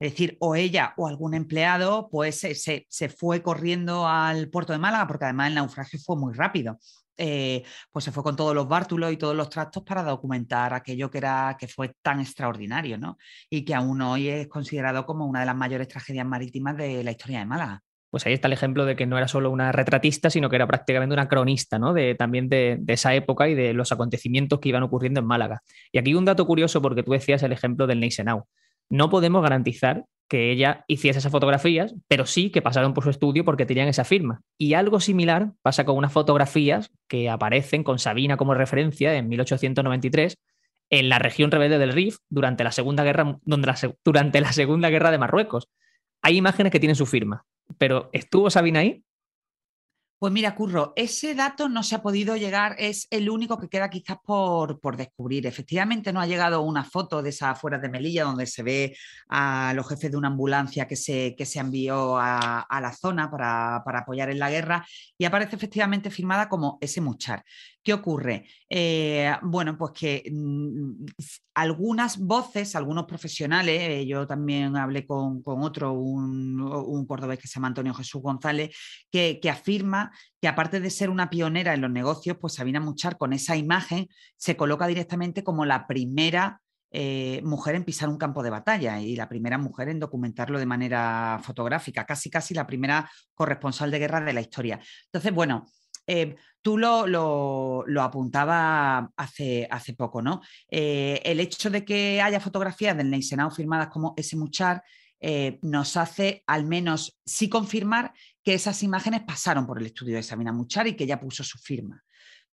Es 0.00 0.12
decir, 0.12 0.36
o 0.40 0.56
ella 0.56 0.94
o 0.96 1.06
algún 1.06 1.34
empleado 1.34 2.08
pues 2.10 2.40
se, 2.40 2.54
se, 2.54 3.08
fue 3.10 3.42
corriendo 3.42 4.08
al 4.08 4.48
puerto 4.48 4.72
de 4.72 4.78
Málaga, 4.78 5.06
porque 5.06 5.26
además 5.26 5.48
el 5.48 5.56
naufragio 5.56 5.98
fue 6.00 6.16
muy 6.16 6.32
rápido. 6.32 6.78
Eh, 7.22 7.64
pues 7.92 8.06
se 8.06 8.12
fue 8.12 8.22
con 8.22 8.34
todos 8.34 8.54
los 8.54 8.66
bártulos 8.66 9.12
y 9.12 9.18
todos 9.18 9.36
los 9.36 9.50
tractos 9.50 9.82
para 9.82 10.02
documentar 10.02 10.72
aquello 10.72 11.10
que, 11.10 11.18
era, 11.18 11.54
que 11.58 11.68
fue 11.68 11.94
tan 12.00 12.18
extraordinario, 12.18 12.96
¿no? 12.96 13.18
Y 13.50 13.62
que 13.62 13.74
aún 13.74 14.00
hoy 14.00 14.28
es 14.28 14.48
considerado 14.48 15.04
como 15.04 15.26
una 15.26 15.40
de 15.40 15.46
las 15.46 15.56
mayores 15.56 15.86
tragedias 15.88 16.26
marítimas 16.26 16.78
de 16.78 17.04
la 17.04 17.10
historia 17.10 17.40
de 17.40 17.44
Málaga 17.46 17.82
pues 18.10 18.26
ahí 18.26 18.32
está 18.32 18.48
el 18.48 18.52
ejemplo 18.52 18.84
de 18.84 18.96
que 18.96 19.06
no 19.06 19.16
era 19.16 19.28
solo 19.28 19.50
una 19.50 19.72
retratista, 19.72 20.30
sino 20.30 20.50
que 20.50 20.56
era 20.56 20.66
prácticamente 20.66 21.12
una 21.12 21.28
cronista, 21.28 21.78
¿no? 21.78 21.92
De, 21.92 22.14
también 22.14 22.48
de, 22.48 22.80
esa 22.88 23.14
época 23.14 23.48
y 23.48 23.54
de 23.54 23.72
los 23.72 23.92
acontecimientos 23.92 24.58
que 24.60 24.68
iban 24.68 24.82
ocurriendo 24.82 25.20
en 25.20 25.26
Málaga. 25.26 25.62
Y 25.92 25.98
aquí 25.98 26.14
un 26.14 26.24
dato 26.24 26.46
curioso, 26.46 26.82
porque 26.82 27.02
tú 27.02 27.12
decías 27.12 27.42
el 27.42 27.52
ejemplo 27.52 27.86
del 27.86 28.00
Neisenau. 28.00 28.44
No 28.88 29.08
podemos 29.10 29.42
garantizar 29.42 30.04
que 30.28 30.50
ella 30.50 30.84
hiciese 30.86 31.18
esas 31.20 31.32
fotografías, 31.32 31.94
pero 32.08 32.26
sí 32.26 32.50
que 32.50 32.62
pasaron 32.62 32.94
por 32.94 33.04
su 33.04 33.10
estudio 33.10 33.44
porque 33.44 33.66
tenían 33.66 33.88
esa 33.88 34.04
firma. 34.04 34.42
Y 34.58 34.74
algo 34.74 35.00
similar 35.00 35.52
pasa 35.62 35.84
con 35.84 35.96
unas 35.96 36.12
fotografías 36.12 36.90
que 37.08 37.28
aparecen 37.28 37.82
con 37.84 37.98
Sabina 37.98 38.36
como 38.36 38.54
referencia 38.54 39.14
en 39.14 39.28
1893 39.28 40.36
en 40.90 41.08
la 41.08 41.18
región 41.18 41.50
rebelde 41.50 41.78
del 41.78 41.92
Rif 41.92 42.18
durante 42.28 42.64
la 42.64 42.72
Segunda 42.72 43.04
Guerra, 43.04 43.38
durante 43.44 44.40
la 44.40 44.52
Segunda 44.52 44.90
Guerra 44.90 45.10
de 45.10 45.18
Marruecos. 45.18 45.68
Hay 46.22 46.36
imágenes 46.36 46.72
que 46.72 46.80
tienen 46.80 46.96
su 46.96 47.06
firma, 47.06 47.44
pero 47.78 48.10
¿estuvo 48.12 48.50
Sabina 48.50 48.80
ahí? 48.80 49.04
Pues 50.20 50.34
mira, 50.34 50.54
Curro, 50.54 50.92
ese 50.96 51.34
dato 51.34 51.70
no 51.70 51.82
se 51.82 51.94
ha 51.94 52.02
podido 52.02 52.36
llegar, 52.36 52.76
es 52.78 53.06
el 53.10 53.30
único 53.30 53.58
que 53.58 53.70
queda 53.70 53.88
quizás 53.88 54.18
por, 54.22 54.78
descubrir. 54.94 55.46
Efectivamente, 55.46 56.12
no 56.12 56.20
ha 56.20 56.26
llegado 56.26 56.60
una 56.60 56.84
foto 56.84 57.22
de 57.22 57.30
esas 57.30 57.52
afueras 57.52 57.80
de 57.80 57.88
Melilla 57.88 58.24
donde 58.24 58.44
se 58.44 58.62
ve 58.62 58.94
a 59.30 59.72
los 59.74 59.88
jefes 59.88 60.10
de 60.10 60.18
una 60.18 60.28
ambulancia 60.28 60.86
que 60.86 60.96
se, 60.96 61.34
que 61.38 61.46
se 61.46 61.58
envió 61.58 62.18
a, 62.18 62.66
la 62.82 62.92
zona 62.92 63.30
para, 63.30 63.76
apoyar 63.76 64.28
en 64.28 64.40
la 64.40 64.50
guerra 64.50 64.86
y 65.16 65.24
aparece 65.24 65.56
efectivamente 65.56 66.10
firmada 66.10 66.50
como 66.50 66.76
ese 66.82 67.00
muchar. 67.00 67.42
¿Qué 67.82 67.94
ocurre? 67.94 68.46
Eh, 68.68 69.32
bueno, 69.42 69.78
pues 69.78 69.92
que 69.92 70.30
mm, 70.30 71.06
algunas 71.54 72.18
voces, 72.18 72.76
algunos 72.76 73.06
profesionales, 73.06 73.80
eh, 73.80 74.06
yo 74.06 74.26
también 74.26 74.76
hablé 74.76 75.06
con, 75.06 75.42
otro, 75.46 75.92
un, 75.94 77.06
cordobés 77.06 77.38
que 77.38 77.48
se 77.48 77.54
llama 77.54 77.68
Antonio 77.68 77.94
Jesús 77.94 78.20
González, 78.20 78.76
que, 79.10 79.40
afirma 79.50 80.10
que 80.40 80.48
aparte 80.48 80.80
de 80.80 80.90
ser 80.90 81.08
una 81.08 81.30
pionera 81.30 81.72
en 81.72 81.80
los 81.80 81.90
negocios, 81.90 82.36
pues 82.38 82.54
Sabina 82.54 82.80
Muchar 82.80 83.16
con 83.16 83.32
esa 83.32 83.56
imagen 83.56 84.08
se 84.36 84.56
coloca 84.56 84.86
directamente 84.86 85.42
como 85.42 85.64
la 85.64 85.86
primera 85.86 86.60
eh, 86.92 87.40
mujer 87.44 87.76
en 87.76 87.84
pisar 87.84 88.08
un 88.10 88.18
campo 88.18 88.42
de 88.42 88.50
batalla 88.50 89.00
y 89.00 89.16
la 89.16 89.28
primera 89.28 89.56
mujer 89.56 89.88
en 89.88 90.00
documentarlo 90.00 90.58
de 90.58 90.66
manera 90.66 91.40
fotográfica, 91.42 92.04
casi 92.04 92.28
casi 92.28 92.52
la 92.52 92.66
primera 92.66 93.10
corresponsal 93.34 93.90
de 93.90 94.00
guerra 94.00 94.20
de 94.20 94.32
la 94.34 94.40
historia. 94.42 94.80
Entonces, 95.06 95.32
bueno, 95.32 95.66
eh, 96.06 96.36
tú 96.62 96.78
lo, 96.78 97.06
lo, 97.06 98.02
apuntabas 98.02 99.08
hace, 99.16 99.66
hace, 99.70 99.94
poco, 99.94 100.22
¿no? 100.22 100.40
Eh, 100.68 101.20
el 101.24 101.40
hecho 101.40 101.70
de 101.70 101.84
que 101.84 102.20
haya 102.20 102.40
fotografías 102.40 102.96
del 102.96 103.10
Neisenau 103.10 103.50
firmadas 103.50 103.88
como 103.88 104.14
ese 104.16 104.36
Muchar 104.36 104.82
eh, 105.20 105.58
nos 105.62 105.96
hace 105.96 106.42
al 106.46 106.64
menos 106.64 107.18
sí 107.24 107.48
confirmar 107.48 108.12
que 108.42 108.54
esas 108.54 108.82
imágenes 108.82 109.22
pasaron 109.22 109.66
por 109.66 109.78
el 109.78 109.86
estudio 109.86 110.16
de 110.16 110.22
Sabina 110.22 110.52
Muchar 110.52 110.86
y 110.86 110.96
que 110.96 111.04
ella 111.04 111.20
puso 111.20 111.44
su 111.44 111.58
firma 111.58 112.02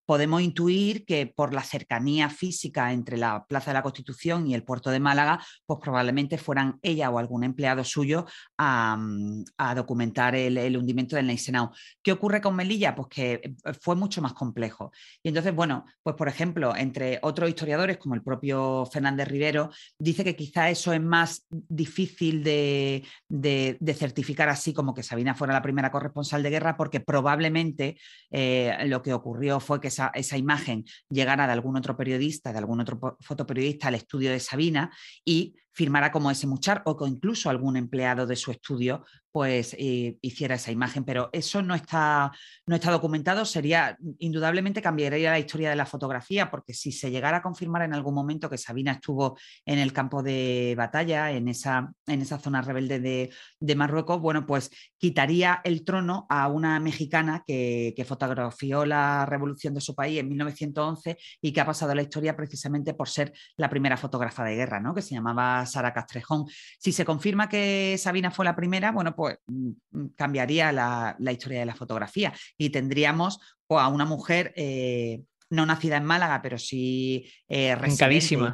podemos 0.07 0.41
intuir 0.41 1.05
que 1.05 1.27
por 1.27 1.53
la 1.53 1.61
cercanía 1.61 2.29
física 2.29 2.93
entre 2.93 3.17
la 3.17 3.45
Plaza 3.45 3.71
de 3.71 3.75
la 3.75 3.83
Constitución 3.83 4.47
y 4.47 4.55
el 4.55 4.63
puerto 4.63 4.89
de 4.89 5.01
Málaga, 5.01 5.45
pues 5.65 5.81
probablemente 5.83 6.37
fueran 6.37 6.79
ella 6.81 7.09
o 7.09 7.19
algún 7.19 7.43
empleado 7.43 7.83
suyo 7.83 8.25
a, 8.57 8.95
mm, 8.97 9.43
documentar 9.75 10.33
el, 10.33 10.77
hundimiento 10.77 11.17
del 11.17 11.27
Neisenau. 11.27 11.71
¿Qué 12.01 12.13
ocurre 12.13 12.39
con 12.39 12.55
Melilla? 12.55 12.95
Pues 12.95 13.09
que 13.09 13.33
eh, 13.33 13.73
fue 13.81 13.97
mucho 13.97 14.21
más 14.21 14.33
complejo. 14.33 14.91
Y 15.21 15.27
entonces, 15.27 15.53
bueno, 15.53 15.85
pues 16.01 16.15
por 16.15 16.29
ejemplo, 16.29 16.73
entre 16.75 17.19
otros 17.21 17.49
historiadores, 17.49 17.97
como 17.97 18.15
el 18.15 18.23
propio 18.23 18.85
Fernández 18.85 19.27
Rivero, 19.27 19.71
dice 19.99 20.23
que 20.23 20.37
quizá 20.37 20.69
eso 20.69 20.93
es 20.93 21.01
más 21.01 21.45
difícil 21.49 22.43
de, 22.45 23.03
certificar 23.93 24.47
así 24.47 24.73
como 24.73 24.93
que 24.93 25.03
Sabina 25.03 25.35
fuera 25.35 25.53
la 25.53 25.61
primera 25.61 25.91
corresponsal 25.91 26.43
de 26.43 26.49
guerra, 26.49 26.77
porque 26.77 27.01
probablemente 27.01 27.97
eh, 28.31 28.77
lo 28.85 29.01
que 29.01 29.13
ocurrió 29.13 29.59
fue 29.59 29.81
que 29.81 29.96
esa, 30.13 30.37
imagen 30.37 30.85
llegara 31.09 31.47
de 31.47 31.53
algún 31.53 31.77
otro 31.77 31.95
periodista, 31.95 32.51
de 32.51 32.59
algún 32.59 32.79
otro 32.79 33.17
fotoperiodista 33.19 33.87
al 33.87 33.95
estudio 33.95 34.31
de 34.31 34.39
Sabina 34.39 34.91
y 35.25 35.55
firmara 35.77 36.11
como 36.11 36.31
ese 36.31 36.47
muchar 36.47 36.81
o 36.85 36.97
que 36.97 37.05
incluso 37.05 37.51
algún 37.51 37.77
empleado 37.77 38.25
de 38.25 38.35
su 38.35 38.49
estudio 38.49 39.03
pues 39.37 39.75
eh, 39.77 40.17
hiciera 40.21 40.55
esa 40.55 40.71
imagen, 40.71 41.03
pero 41.03 41.29
eso 41.31 41.61
no 41.61 41.75
está, 41.75 42.31
no 42.65 42.75
está 42.75 42.89
documentado, 42.89 43.45
sería, 43.45 43.95
indudablemente 44.17 44.81
cambiaría 44.81 45.29
la 45.29 45.37
historia 45.37 45.69
de 45.69 45.75
la 45.75 45.85
fotografía, 45.85 46.49
porque 46.49 46.73
si 46.73 46.91
se 46.91 47.11
llegara 47.11 47.37
a 47.37 47.41
confirmar 47.43 47.83
en 47.83 47.93
algún 47.93 48.15
momento 48.15 48.49
que 48.49 48.57
Sabina 48.57 48.93
estuvo 48.93 49.37
en 49.63 49.77
el 49.77 49.93
campo 49.93 50.23
de 50.23 50.73
batalla, 50.75 51.29
en 51.29 51.49
esa, 51.49 51.93
en 52.07 52.21
esa 52.23 52.39
zona 52.39 52.63
rebelde 52.63 52.99
de, 53.59 53.75
Marruecos, 53.75 54.19
bueno, 54.19 54.47
pues 54.47 54.71
quitaría 54.97 55.61
el 55.63 55.85
trono 55.85 56.25
a 56.29 56.47
una 56.47 56.79
mexicana 56.79 57.43
que, 57.45 57.93
que 57.95 58.05
fotografió 58.05 58.87
la 58.87 59.27
revolución 59.27 59.75
de 59.75 59.81
su 59.81 59.93
país 59.93 60.19
en 60.19 60.29
1911 60.29 61.15
y 61.41 61.53
que 61.53 61.61
ha 61.61 61.65
pasado 61.67 61.91
a 61.91 61.95
la 61.95 62.01
historia 62.01 62.35
precisamente 62.35 62.95
por 62.95 63.07
ser 63.07 63.33
la 63.55 63.69
primera 63.69 63.97
fotógrafa 63.97 64.43
de 64.43 64.55
guerra, 64.55 64.79
¿no? 64.79 64.95
que 64.95 65.03
se 65.03 65.13
llamaba 65.13 65.63
Sara 65.67 65.93
Castrejón. 65.93 66.45
Si 66.79 66.91
se 66.91 67.05
confirma 67.05 67.49
que 67.49 67.95
Sabina 67.99 68.31
fue 68.31 68.45
la 68.45 68.55
primera, 68.55 68.91
bueno, 68.91 69.15
pues 69.15 69.37
mm, 69.47 69.69
mm, 69.91 70.07
cambiaría 70.15 70.71
la, 70.71 71.15
historia 71.31 71.59
de 71.59 71.65
la 71.65 71.75
fotografía 71.75 72.33
y 72.57 72.69
tendríamos 72.69 73.39
pues, 73.67 73.81
a 73.81 73.87
una 73.87 74.05
mujer 74.05 74.53
eh, 74.55 75.21
no 75.49 75.65
nacida 75.65 75.97
en 75.97 76.05
Málaga, 76.05 76.41
pero 76.41 76.57
sí 76.57 77.29
eh, 77.47 77.75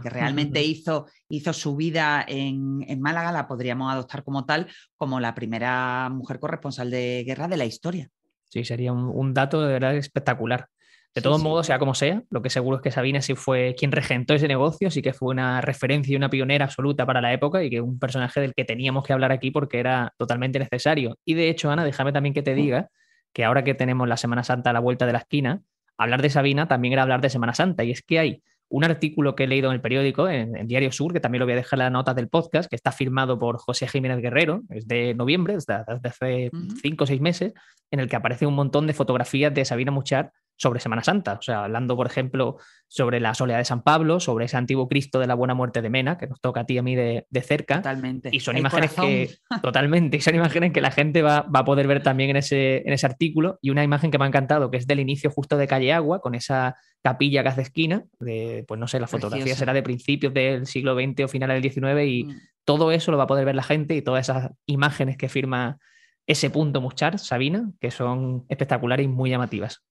que 0.01 0.09
realmente 0.09 0.61
hizo, 0.61 1.07
hizo 1.29 1.53
su 1.53 1.75
vida 1.75 2.23
en, 2.27 3.01
Málaga, 3.01 3.31
la 3.31 3.47
podríamos 3.47 3.91
adoptar 3.91 4.23
como 4.23 4.45
tal, 4.45 4.67
como 4.95 5.19
la 5.19 5.33
primera 5.33 6.09
mujer 6.09 6.39
corresponsal 6.39 6.91
de 6.91 7.23
guerra 7.25 7.47
de 7.47 7.57
la 7.57 7.65
historia. 7.65 8.09
Sí, 8.49 8.63
sería 8.63 8.93
un, 8.93 9.05
un 9.05 9.33
dato 9.33 9.61
de 9.61 9.73
verdad 9.73 9.95
espectacular. 9.95 10.67
De 11.15 11.21
todos 11.21 11.43
modos, 11.43 11.67
sea 11.67 11.77
como 11.77 11.93
sea, 11.93 12.23
lo 12.31 12.41
que 12.41 12.49
seguro 12.49 12.77
es 12.77 12.81
que 12.81 12.89
Sabina 12.89 13.21
sí 13.21 13.35
fue 13.35 13.75
quien 13.77 13.91
regentó 13.91 14.33
ese 14.33 14.47
negocio, 14.47 14.89
sí 14.89 15.03
que 15.03 15.13
fue 15.13 15.29
una 15.29 15.61
referencia 15.61 16.11
y 16.11 16.15
una 16.15 16.29
pionera 16.29 16.65
absoluta 16.65 17.05
para 17.05 17.21
la 17.21 17.31
época 17.31 17.63
y 17.63 17.69
que 17.69 17.81
un 17.81 17.99
personaje 17.99 18.41
del 18.41 18.55
que 18.55 18.65
teníamos 18.65 19.05
que 19.05 19.13
hablar 19.13 19.31
aquí 19.31 19.51
porque 19.51 19.79
era 19.79 20.11
totalmente 20.17 20.57
necesario. 20.57 21.19
Y 21.23 21.35
de 21.35 21.49
hecho, 21.49 21.69
Ana, 21.69 21.85
déjame 21.85 22.13
también 22.13 22.33
que 22.33 22.41
te 22.41 22.55
diga 22.55 22.89
que 23.31 23.43
ahora 23.43 23.63
que 23.63 23.75
tenemos 23.75 24.07
la 24.07 24.17
Semana 24.17 24.43
Santa 24.43 24.71
a 24.71 24.73
la 24.73 24.79
vuelta 24.79 25.05
de 25.05 25.13
la 25.13 25.19
esquina, 25.19 25.61
hablar 25.97 26.23
de 26.23 26.31
Sabina 26.31 26.67
también 26.67 26.93
era 26.93 27.03
hablar 27.03 27.21
de 27.21 27.29
Semana 27.29 27.53
Santa. 27.53 27.83
Y 27.83 27.91
es 27.91 28.01
que 28.01 28.17
hay 28.17 28.43
un 28.69 28.83
artículo 28.83 29.35
que 29.35 29.43
he 29.43 29.47
leído 29.47 29.69
en 29.69 29.75
el 29.75 29.81
periódico, 29.81 30.27
en, 30.27 30.67
Diario 30.67 30.91
Sur, 30.91 31.13
que 31.13 31.19
también 31.19 31.41
lo 31.41 31.45
voy 31.45 31.53
a 31.53 31.57
dejar 31.57 31.77
en 31.77 31.85
las 31.85 31.91
notas 31.91 32.15
del 32.15 32.27
podcast, 32.27 32.67
que 32.67 32.75
está 32.75 32.91
firmado 32.91 33.37
por 33.37 33.59
José 33.59 33.87
Jiménez 33.87 34.19
Guerrero, 34.19 34.63
es 34.69 34.87
de 34.87 35.13
noviembre, 35.13 35.53
desde, 35.53 35.75
hace 35.75 36.49
cinco 36.81 37.03
o 37.03 37.07
seis 37.07 37.21
meses, 37.21 37.53
en 37.91 37.99
el 37.99 38.09
que 38.09 38.15
aparece 38.15 38.47
un 38.47 38.55
montón 38.55 38.87
de 38.87 38.93
fotografías 38.93 39.53
de 39.53 39.63
Sabina 39.63 39.91
Muchar 39.91 40.31
sobre 40.55 40.79
Semana 40.79 41.03
Santa, 41.03 41.33
o 41.33 41.41
sea, 41.41 41.63
hablando, 41.63 41.95
por 41.95 42.07
ejemplo, 42.07 42.57
sobre 42.87 43.19
la 43.19 43.33
soledad 43.33 43.57
de 43.57 43.65
San 43.65 43.81
Pablo, 43.83 44.19
sobre 44.19 44.45
ese 44.45 44.57
antiguo 44.57 44.87
Cristo 44.87 45.19
de 45.19 45.27
la 45.27 45.33
buena 45.35 45.53
muerte 45.53 45.81
de 45.81 45.89
Mena, 45.89 46.17
que 46.17 46.27
nos 46.27 46.39
toca 46.39 46.61
a 46.61 46.65
ti 46.65 46.75
y 46.75 46.77
a 46.77 46.83
mí 46.83 46.95
de, 46.95 47.25
cerca. 47.41 47.77
Totalmente. 47.77 48.29
Y 48.31 48.39
son 48.39 48.57
imágenes 48.57 48.93
que, 48.93 49.35
totalmente, 49.61 50.17
y 50.17 50.21
son 50.21 50.35
imágenes 50.35 50.71
que 50.71 50.81
la 50.81 50.91
gente 50.91 51.21
va, 51.21 51.45
a 51.51 51.65
poder 51.65 51.87
ver 51.87 52.03
también 52.03 52.29
en 52.31 52.37
ese, 52.37 52.77
en 52.85 52.93
ese 52.93 53.05
artículo, 53.05 53.57
y 53.61 53.71
una 53.71 53.83
imagen 53.83 54.11
que 54.11 54.17
me 54.17 54.25
ha 54.25 54.27
encantado, 54.27 54.69
que 54.69 54.77
es 54.77 54.87
del 54.87 54.99
inicio 54.99 55.31
justo 55.31 55.57
de 55.57 55.67
Calle 55.67 55.91
Agua, 55.91 56.21
con 56.21 56.35
esa 56.35 56.77
capilla 57.01 57.43
que 57.43 57.49
hace 57.49 57.61
esquina, 57.61 58.05
de, 58.19 58.63
pues 58.67 58.79
no 58.79 58.87
sé, 58.87 58.99
la 58.99 59.07
fotografía 59.07 59.55
será 59.55 59.73
de 59.73 59.83
principios 59.83 60.33
del 60.33 60.67
siglo 60.67 60.95
XX 60.95 61.25
o 61.25 61.27
finales 61.27 61.61
del 61.61 61.71
XIX, 61.71 62.07
y 62.07 62.23
mm. 62.25 62.41
todo 62.63 62.91
eso 62.91 63.11
lo 63.11 63.17
va 63.17 63.25
a 63.25 63.27
poder 63.27 63.45
ver 63.45 63.55
la 63.55 63.63
gente, 63.63 63.95
y 63.95 64.01
todas 64.01 64.29
esas 64.29 64.51
imágenes 64.65 65.17
que 65.17 65.29
firma 65.29 65.79
ese 66.25 66.49
punto 66.49 66.81
Muchar, 66.81 67.19
Sabina, 67.19 67.71
que 67.81 67.91
son 67.91 68.45
espectaculares 68.47 69.05
y 69.05 69.09
muy 69.09 69.29
llamativas. 69.29 69.83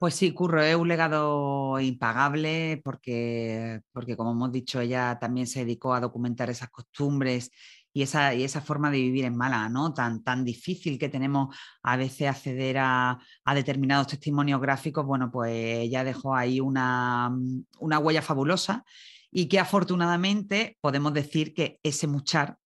Pues 0.00 0.14
sí, 0.14 0.32
Curro, 0.32 0.62
es 0.62 0.74
un 0.76 0.88
legado 0.88 1.78
impagable 1.78 2.80
porque, 2.82 3.82
porque, 3.92 4.16
como 4.16 4.32
hemos 4.32 4.50
dicho, 4.50 4.80
ella 4.80 5.18
también 5.20 5.46
se 5.46 5.60
dedicó 5.60 5.92
a 5.92 6.00
documentar 6.00 6.48
esas 6.48 6.70
costumbres 6.70 7.50
y 7.92 8.00
esa, 8.02 8.32
y 8.34 8.42
esa 8.42 8.62
forma 8.62 8.90
de 8.90 8.96
vivir 8.96 9.26
en 9.26 9.36
Málaga, 9.36 9.68
¿no? 9.68 9.92
Tan, 9.92 10.22
tan 10.24 10.42
difícil 10.42 10.98
que 10.98 11.10
tenemos 11.10 11.54
a 11.82 11.98
veces 11.98 12.28
acceder 12.28 12.78
a, 12.78 13.18
determinados 13.54 14.06
testimonios 14.06 14.58
gráficos, 14.62 15.04
bueno, 15.04 15.30
pues 15.30 15.52
ella 15.52 16.02
dejó 16.02 16.34
ahí 16.34 16.60
una, 16.60 17.30
una 17.78 17.98
huella 17.98 18.22
fabulosa 18.22 18.84
y 19.30 19.48
que 19.48 19.58
afortunadamente 19.58 20.78
podemos 20.80 21.12
decir 21.12 21.52
que 21.52 21.78
ese 21.82 22.06
muchar 22.06 22.56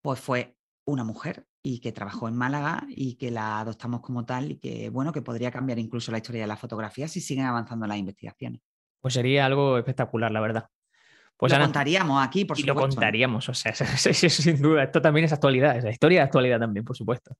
pues 0.00 0.20
fue 0.20 0.56
una 0.86 1.04
mujer 1.04 1.47
y 1.62 1.80
que 1.80 1.92
trabajó 1.92 2.28
en 2.28 2.36
Málaga 2.36 2.84
y 2.88 3.16
que 3.16 3.30
la 3.30 3.60
adoptamos 3.60 4.00
como 4.00 4.24
tal 4.24 4.52
y 4.52 4.56
que, 4.56 4.90
bueno, 4.90 5.12
que 5.12 5.22
podría 5.22 5.50
cambiar 5.50 5.78
incluso 5.78 6.12
la 6.12 6.18
historia 6.18 6.42
de 6.42 6.46
la 6.46 6.56
fotografía 6.56 7.08
si 7.08 7.20
siguen 7.20 7.46
avanzando 7.46 7.86
las 7.86 7.98
investigaciones. 7.98 8.60
Pues 9.00 9.14
sería 9.14 9.46
algo 9.46 9.78
espectacular, 9.78 10.30
la 10.30 10.40
verdad. 10.40 10.68
Pues 11.36 11.52
lo 11.52 11.60
contaríamos 11.60 12.26
aquí, 12.26 12.44
por 12.44 12.56
supuesto. 12.56 12.72
Y 12.72 12.74
lo 12.74 12.88
contaríamos, 12.88 13.48
o 13.48 13.54
sea, 13.54 13.72
sin 13.74 14.60
duda. 14.60 14.82
Esto 14.82 15.00
también 15.00 15.24
es 15.24 15.32
actualidad, 15.32 15.76
es 15.76 15.84
la 15.84 15.90
historia 15.90 16.18
de 16.18 16.24
actualidad 16.24 16.58
también, 16.58 16.84
por 16.84 16.96
supuesto. 16.96 17.36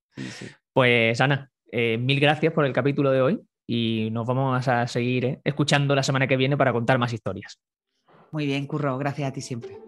Pues 0.72 1.20
Ana, 1.20 1.50
eh, 1.72 1.98
mil 1.98 2.20
gracias 2.20 2.52
por 2.52 2.64
el 2.64 2.72
capítulo 2.72 3.10
de 3.10 3.20
hoy 3.20 3.40
y 3.66 4.08
nos 4.12 4.24
vamos 4.26 4.68
a 4.68 4.86
seguir 4.86 5.24
eh, 5.24 5.40
escuchando 5.44 5.94
la 5.96 6.04
semana 6.04 6.28
que 6.28 6.36
viene 6.36 6.56
para 6.56 6.72
contar 6.72 6.98
más 6.98 7.12
historias. 7.12 7.58
Muy 8.30 8.46
bien, 8.46 8.66
Curro, 8.66 8.96
gracias 8.98 9.28
a 9.28 9.32
ti 9.32 9.40
siempre. 9.40 9.87